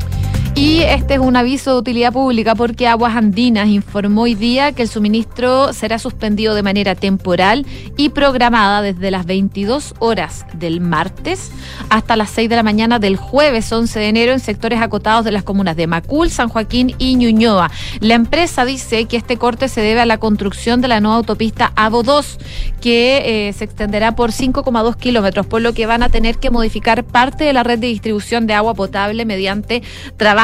Y 0.58 0.84
este 0.84 1.16
es 1.16 1.20
un 1.20 1.36
aviso 1.36 1.74
de 1.74 1.80
utilidad 1.80 2.14
pública 2.14 2.56
porque 2.56 2.88
Aguas 2.88 3.18
Andinas 3.18 3.68
informó 3.68 4.22
hoy 4.22 4.36
día 4.36 4.72
que 4.72 4.84
el 4.84 4.88
suministro 4.88 5.74
será 5.74 6.00
suspendido 6.00 6.56
de 6.56 6.64
manera 6.64 6.96
temporal 6.96 7.66
y 7.98 8.08
programada 8.08 8.82
desde 8.82 9.12
las 9.12 9.26
22 9.26 9.96
horas 10.00 10.46
del 10.54 10.80
martes 10.80 11.52
hasta 11.90 12.16
las 12.16 12.30
6 12.30 12.50
de 12.50 12.56
la 12.56 12.64
mañana 12.64 13.00
del 13.00 13.18
jueves 13.18 13.70
11 13.70 14.00
de 14.00 14.08
enero 14.08 14.32
en 14.32 14.40
sectores 14.40 14.82
acotados 14.82 15.26
de 15.26 15.34
las 15.34 15.44
comunas 15.44 15.76
de 15.76 15.88
Macul, 15.88 16.30
San 16.30 16.48
Joaquín 16.48 16.96
y 17.00 17.16
Ñuñoa. 17.18 17.70
La 18.00 18.14
empresa 18.14 18.64
dice 18.64 19.06
que 19.06 19.18
este 19.18 19.36
corte 19.36 19.68
se 19.68 19.82
debe 19.82 20.00
a 20.00 20.06
la 20.06 20.20
construcción 20.20 20.80
de 20.80 20.88
la 20.88 21.02
nueva 21.02 21.18
autopista 21.18 21.74
AVO 21.76 22.04
2 22.04 22.40
que 22.80 23.50
eh, 23.50 23.54
se 23.54 23.66
extenderá 23.66 24.16
por 24.16 24.32
5,2 24.32 24.96
kilómetros, 24.96 25.48
por 25.48 25.62
lo 25.62 25.74
que 25.74 25.86
van 25.86 26.02
a 26.02 26.08
tener 26.08 26.38
que 26.38 26.50
modificar 26.50 27.04
parte 27.04 27.44
de 27.44 27.52
la 27.52 27.64
red 27.64 27.80
de 27.80 27.88
distribución 27.88 28.48
de 28.48 28.54
agua 28.54 28.74
potable 28.74 29.26
mediante 29.26 29.84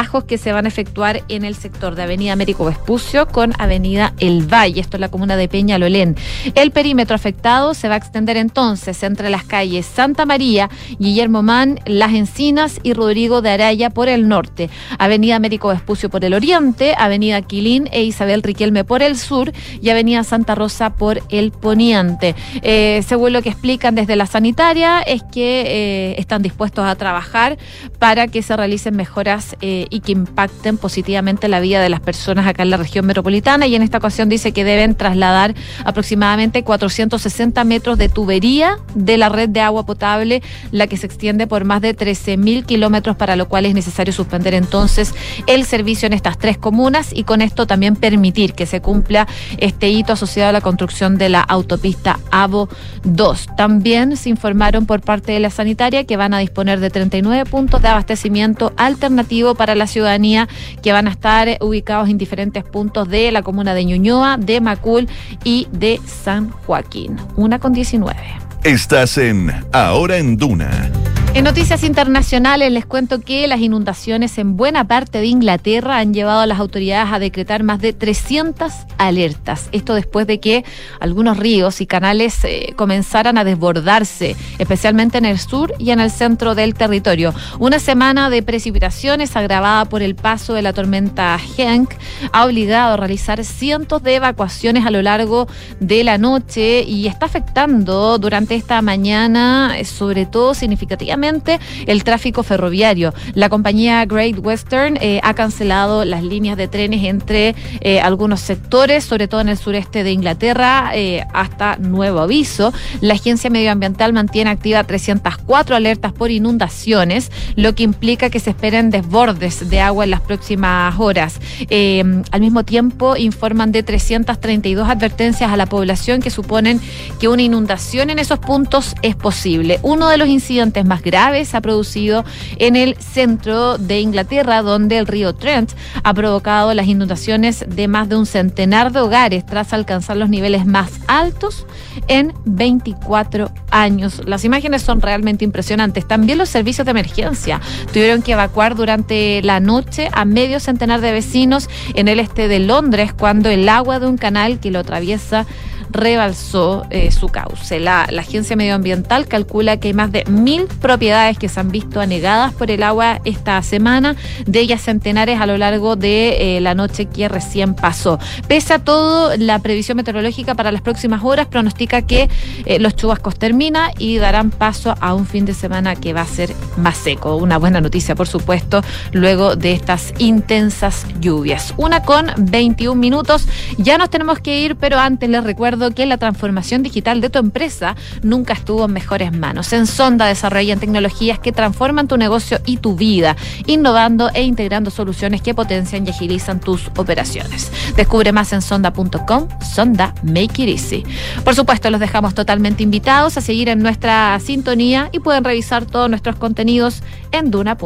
trabajo 0.02 0.26
que 0.26 0.36
se 0.36 0.52
van 0.52 0.64
a 0.64 0.68
efectuar 0.68 1.22
en 1.28 1.44
el 1.44 1.54
sector 1.54 1.94
de 1.94 2.02
Avenida 2.02 2.32
Américo 2.32 2.64
Vespucio 2.64 3.28
con 3.28 3.52
Avenida 3.58 4.14
El 4.18 4.52
Valle, 4.52 4.80
esto 4.80 4.96
es 4.96 5.00
la 5.00 5.10
comuna 5.10 5.36
de 5.36 5.46
Peñalolén. 5.46 6.16
El 6.56 6.72
perímetro 6.72 7.14
afectado 7.14 7.72
se 7.72 7.88
va 7.88 7.94
a 7.94 7.98
extender 7.98 8.36
entonces 8.36 9.00
entre 9.04 9.30
las 9.30 9.44
calles 9.44 9.86
Santa 9.86 10.26
María, 10.26 10.70
Guillermo 10.98 11.44
Man, 11.44 11.78
Las 11.86 12.14
Encinas 12.14 12.80
y 12.82 12.94
Rodrigo 12.94 13.42
de 13.42 13.50
Araya 13.50 13.90
por 13.90 14.08
el 14.08 14.26
norte, 14.26 14.70
Avenida 14.98 15.36
Américo 15.36 15.68
Vespucio 15.68 16.10
por 16.10 16.24
el 16.24 16.34
oriente, 16.34 16.96
Avenida 16.98 17.40
Quilín 17.42 17.88
e 17.92 18.02
Isabel 18.02 18.42
Riquelme 18.42 18.82
por 18.82 19.02
el 19.02 19.16
sur 19.16 19.52
y 19.80 19.88
Avenida 19.90 20.24
Santa 20.24 20.56
Rosa 20.56 20.96
por 20.96 21.22
el 21.28 21.52
poniente. 21.52 22.34
Eh, 22.62 23.04
según 23.06 23.34
lo 23.34 23.40
que 23.40 23.50
explican 23.50 23.94
desde 23.94 24.16
la 24.16 24.26
sanitaria, 24.26 25.00
es 25.02 25.22
que 25.22 25.60
eh, 25.60 26.14
están 26.18 26.42
dispuestos 26.42 26.84
a 26.86 26.96
trabajar 26.96 27.56
para 28.00 28.26
que 28.26 28.42
se 28.42 28.56
realicen 28.56 28.96
mejoras 28.96 29.56
eh, 29.60 29.86
y 29.92 30.00
que 30.00 30.12
impacten 30.12 30.78
positivamente 30.78 31.48
la 31.48 31.60
vida 31.60 31.80
de 31.80 31.90
las 31.90 32.00
personas 32.00 32.46
acá 32.46 32.62
en 32.62 32.70
la 32.70 32.78
región 32.78 33.06
metropolitana 33.06 33.66
y 33.66 33.74
en 33.74 33.82
esta 33.82 33.98
ocasión 33.98 34.28
dice 34.28 34.52
que 34.52 34.64
deben 34.64 34.94
trasladar 34.94 35.54
aproximadamente 35.84 36.64
460 36.64 37.62
metros 37.64 37.98
de 37.98 38.08
tubería 38.08 38.78
de 38.94 39.18
la 39.18 39.28
red 39.28 39.50
de 39.50 39.60
agua 39.60 39.84
potable, 39.84 40.42
la 40.70 40.86
que 40.86 40.96
se 40.96 41.06
extiende 41.06 41.46
por 41.46 41.64
más 41.64 41.82
de 41.82 41.92
13 41.92 42.38
mil 42.38 42.64
kilómetros, 42.64 43.16
para 43.16 43.36
lo 43.36 43.48
cual 43.48 43.66
es 43.66 43.74
necesario 43.74 44.14
suspender 44.14 44.54
entonces 44.54 45.14
el 45.46 45.64
servicio 45.64 46.06
en 46.06 46.14
estas 46.14 46.38
tres 46.38 46.56
comunas 46.56 47.12
y 47.12 47.24
con 47.24 47.42
esto 47.42 47.66
también 47.66 47.94
permitir 47.94 48.54
que 48.54 48.64
se 48.64 48.80
cumpla 48.80 49.28
este 49.58 49.90
hito 49.90 50.14
asociado 50.14 50.48
a 50.48 50.52
la 50.52 50.60
construcción 50.62 51.18
de 51.18 51.28
la 51.28 51.42
autopista 51.42 52.18
AVO 52.30 52.68
2. 53.04 53.46
También 53.56 54.16
se 54.16 54.30
informaron 54.30 54.86
por 54.86 55.02
parte 55.02 55.32
de 55.32 55.40
la 55.40 55.50
sanitaria 55.50 56.04
que 56.04 56.16
van 56.16 56.32
a 56.32 56.38
disponer 56.38 56.80
de 56.80 56.88
39 56.88 57.44
puntos 57.44 57.82
de 57.82 57.88
abastecimiento 57.88 58.72
alternativo 58.76 59.54
para 59.54 59.74
la 59.74 59.81
la 59.82 59.86
ciudadanía 59.86 60.48
que 60.82 60.92
van 60.92 61.08
a 61.08 61.10
estar 61.10 61.58
ubicados 61.60 62.08
en 62.08 62.18
diferentes 62.18 62.64
puntos 62.64 63.08
de 63.08 63.32
la 63.32 63.42
comuna 63.42 63.74
de 63.74 63.84
Ñuñoa, 63.84 64.36
de 64.36 64.60
Macul 64.60 65.08
y 65.44 65.66
de 65.72 66.00
San 66.06 66.50
Joaquín. 66.50 67.16
Una 67.36 67.58
con 67.58 67.72
19. 67.72 68.16
Estás 68.64 69.18
en 69.18 69.52
Ahora 69.72 70.18
en 70.18 70.36
Duna. 70.36 70.90
En 71.34 71.44
noticias 71.44 71.82
internacionales 71.82 72.70
les 72.70 72.84
cuento 72.84 73.22
que 73.22 73.48
las 73.48 73.60
inundaciones 73.60 74.36
en 74.36 74.54
buena 74.54 74.86
parte 74.86 75.18
de 75.18 75.28
Inglaterra 75.28 75.96
han 75.96 76.12
llevado 76.12 76.40
a 76.40 76.46
las 76.46 76.60
autoridades 76.60 77.10
a 77.10 77.18
decretar 77.18 77.62
más 77.62 77.80
de 77.80 77.94
300 77.94 78.70
alertas. 78.98 79.70
Esto 79.72 79.94
después 79.94 80.26
de 80.26 80.40
que 80.40 80.62
algunos 81.00 81.38
ríos 81.38 81.80
y 81.80 81.86
canales 81.86 82.44
eh, 82.44 82.74
comenzaran 82.76 83.38
a 83.38 83.44
desbordarse, 83.44 84.36
especialmente 84.58 85.16
en 85.16 85.24
el 85.24 85.38
sur 85.38 85.72
y 85.78 85.92
en 85.92 86.00
el 86.00 86.10
centro 86.10 86.54
del 86.54 86.74
territorio. 86.74 87.32
Una 87.58 87.78
semana 87.78 88.28
de 88.28 88.42
precipitaciones 88.42 89.34
agravada 89.34 89.86
por 89.86 90.02
el 90.02 90.14
paso 90.14 90.52
de 90.52 90.60
la 90.60 90.74
tormenta 90.74 91.38
Hank 91.56 91.94
ha 92.30 92.44
obligado 92.44 92.92
a 92.92 92.96
realizar 92.98 93.42
cientos 93.42 94.02
de 94.02 94.16
evacuaciones 94.16 94.84
a 94.84 94.90
lo 94.90 95.00
largo 95.00 95.48
de 95.80 96.04
la 96.04 96.18
noche 96.18 96.82
y 96.82 97.06
está 97.06 97.24
afectando 97.24 98.18
durante 98.18 98.54
esta 98.54 98.82
mañana, 98.82 99.78
eh, 99.78 99.86
sobre 99.86 100.26
todo 100.26 100.52
significativamente 100.52 101.21
exclusivamente 101.22 101.60
el 101.86 102.04
tráfico 102.04 102.42
ferroviario. 102.42 103.14
La 103.34 103.48
compañía 103.48 104.04
Great 104.04 104.38
Western 104.38 104.98
eh, 105.00 105.20
ha 105.22 105.34
cancelado 105.34 106.04
las 106.04 106.22
líneas 106.22 106.56
de 106.56 106.68
trenes 106.68 107.04
entre 107.04 107.54
eh, 107.80 108.00
algunos 108.00 108.40
sectores, 108.40 109.04
sobre 109.04 109.28
todo 109.28 109.40
en 109.40 109.48
el 109.48 109.56
sureste 109.56 110.04
de 110.04 110.12
Inglaterra, 110.12 110.90
eh, 110.94 111.24
hasta 111.32 111.76
nuevo 111.76 112.20
aviso. 112.20 112.72
La 113.00 113.14
agencia 113.14 113.50
medioambiental 113.50 114.12
mantiene 114.12 114.50
activa 114.50 114.82
304 114.84 115.76
alertas 115.76 116.12
por 116.12 116.30
inundaciones, 116.30 117.30
lo 117.56 117.74
que 117.74 117.84
implica 117.84 118.30
que 118.30 118.40
se 118.40 118.50
esperen 118.50 118.90
desbordes 118.90 119.70
de 119.70 119.80
agua 119.80 120.04
en 120.04 120.10
las 120.10 120.20
próximas 120.20 120.94
horas. 120.98 121.40
al 121.70 122.40
mismo 122.40 122.64
tiempo, 122.64 123.16
informan 123.16 123.72
de 123.72 123.82
332 123.82 124.88
advertencias 124.88 125.50
a 125.50 125.56
la 125.56 125.66
población 125.66 126.20
que 126.20 126.30
suponen 126.30 126.80
que 127.20 127.28
una 127.28 127.42
inundación 127.42 128.10
en 128.10 128.18
esos 128.18 128.38
puntos 128.38 128.94
es 129.02 129.14
posible. 129.16 129.78
Uno 129.82 130.08
de 130.08 130.16
los 130.16 130.28
incidentes 130.28 130.84
más 130.84 131.02
graves 131.02 131.11
ha 131.16 131.60
producido 131.60 132.24
en 132.58 132.76
el 132.76 132.96
centro 132.96 133.78
de 133.78 134.00
Inglaterra, 134.00 134.62
donde 134.62 134.98
el 134.98 135.06
río 135.06 135.34
Trent 135.34 135.72
ha 136.02 136.14
provocado 136.14 136.72
las 136.74 136.86
inundaciones 136.86 137.64
de 137.68 137.88
más 137.88 138.08
de 138.08 138.16
un 138.16 138.26
centenar 138.26 138.92
de 138.92 139.00
hogares 139.00 139.44
tras 139.44 139.72
alcanzar 139.72 140.16
los 140.16 140.28
niveles 140.28 140.66
más 140.66 141.00
altos 141.06 141.66
en 142.08 142.32
24 142.44 143.50
años. 143.70 144.22
Las 144.26 144.44
imágenes 144.44 144.82
son 144.82 145.00
realmente 145.00 145.44
impresionantes. 145.44 146.06
También 146.06 146.38
los 146.38 146.48
servicios 146.48 146.84
de 146.84 146.92
emergencia 146.92 147.60
tuvieron 147.92 148.22
que 148.22 148.32
evacuar 148.32 148.74
durante 148.74 149.42
la 149.42 149.60
noche 149.60 150.08
a 150.12 150.24
medio 150.24 150.60
centenar 150.60 151.00
de 151.00 151.12
vecinos 151.12 151.68
en 151.94 152.08
el 152.08 152.20
este 152.20 152.48
de 152.48 152.58
Londres 152.58 153.12
cuando 153.12 153.50
el 153.50 153.68
agua 153.68 154.00
de 154.00 154.06
un 154.06 154.16
canal 154.16 154.60
que 154.60 154.70
lo 154.70 154.78
atraviesa 154.78 155.46
rebalsó 155.92 156.86
eh, 156.90 157.10
su 157.10 157.28
cauce. 157.28 157.80
La, 157.80 158.08
Agencia 158.22 158.54
Medioambiental 158.54 159.26
calcula 159.26 159.78
que 159.78 159.88
hay 159.88 159.94
más 159.94 160.12
de 160.12 160.24
mil 160.26 160.66
propiedades 160.80 161.38
que 161.38 161.48
se 161.48 161.58
han 161.58 161.70
visto 161.70 162.00
anegadas 162.00 162.52
por 162.54 162.70
el 162.70 162.84
agua 162.84 163.20
esta 163.24 163.60
semana, 163.62 164.14
de 164.46 164.60
ellas 164.60 164.80
centenares 164.80 165.40
a 165.40 165.46
lo 165.46 165.58
largo 165.58 165.96
de 165.96 166.56
eh, 166.56 166.60
la 166.60 166.74
noche 166.74 167.06
que 167.06 167.28
recién 167.28 167.74
pasó. 167.74 168.18
Pese 168.46 168.74
a 168.74 168.78
todo, 168.78 169.36
la 169.36 169.58
previsión 169.58 169.96
meteorológica 169.96 170.54
para 170.54 170.70
las 170.70 170.82
próximas 170.82 171.22
horas 171.24 171.48
pronostica 171.48 172.02
que 172.02 172.30
eh, 172.64 172.78
los 172.78 172.94
chubascos 172.94 173.36
terminan 173.38 173.90
y 173.98 174.18
darán 174.18 174.50
paso 174.50 174.94
a 175.00 175.14
un 175.14 175.26
fin 175.26 175.44
de 175.44 175.54
semana 175.54 175.96
que 175.96 176.12
va 176.12 176.22
a 176.22 176.26
ser 176.26 176.54
más 176.76 176.96
seco. 176.96 177.36
Una 177.36 177.58
buena 177.58 177.80
noticia, 177.80 178.14
por 178.14 178.28
supuesto, 178.28 178.82
luego 179.12 179.56
de 179.56 179.72
estas 179.72 180.14
intensas 180.18 181.06
lluvias. 181.20 181.74
Una 181.76 182.02
con 182.02 182.30
21 182.38 182.94
minutos. 182.94 183.46
Ya 183.78 183.98
nos 183.98 184.10
tenemos 184.10 184.38
que 184.38 184.60
ir, 184.60 184.76
pero 184.76 184.98
antes 184.98 185.28
les 185.28 185.42
recuerdo 185.42 185.81
que 185.90 186.06
la 186.06 186.16
transformación 186.16 186.82
digital 186.82 187.20
de 187.20 187.30
tu 187.30 187.38
empresa 187.38 187.96
nunca 188.22 188.52
estuvo 188.52 188.84
en 188.84 188.92
mejores 188.92 189.32
manos. 189.32 189.72
En 189.72 189.86
Sonda 189.86 190.26
desarrollan 190.26 190.80
tecnologías 190.80 191.38
que 191.38 191.52
transforman 191.52 192.08
tu 192.08 192.16
negocio 192.16 192.60
y 192.64 192.78
tu 192.78 192.96
vida, 192.96 193.36
innovando 193.66 194.30
e 194.32 194.42
integrando 194.42 194.90
soluciones 194.90 195.42
que 195.42 195.54
potencian 195.54 196.06
y 196.06 196.10
agilizan 196.10 196.60
tus 196.60 196.88
operaciones. 196.96 197.70
Descubre 197.96 198.32
más 198.32 198.52
en 198.52 198.62
sonda.com, 198.62 199.48
Sonda 199.74 200.14
Make 200.22 200.62
It 200.62 200.68
Easy. 200.68 201.04
Por 201.44 201.54
supuesto, 201.54 201.90
los 201.90 202.00
dejamos 202.00 202.34
totalmente 202.34 202.82
invitados 202.82 203.36
a 203.36 203.40
seguir 203.40 203.68
en 203.68 203.80
nuestra 203.80 204.38
sintonía 204.40 205.08
y 205.12 205.18
pueden 205.18 205.44
revisar 205.44 205.84
todos 205.84 206.08
nuestros 206.08 206.36
contenidos 206.36 207.02
en 207.32 207.50
duna.cl. 207.50 207.82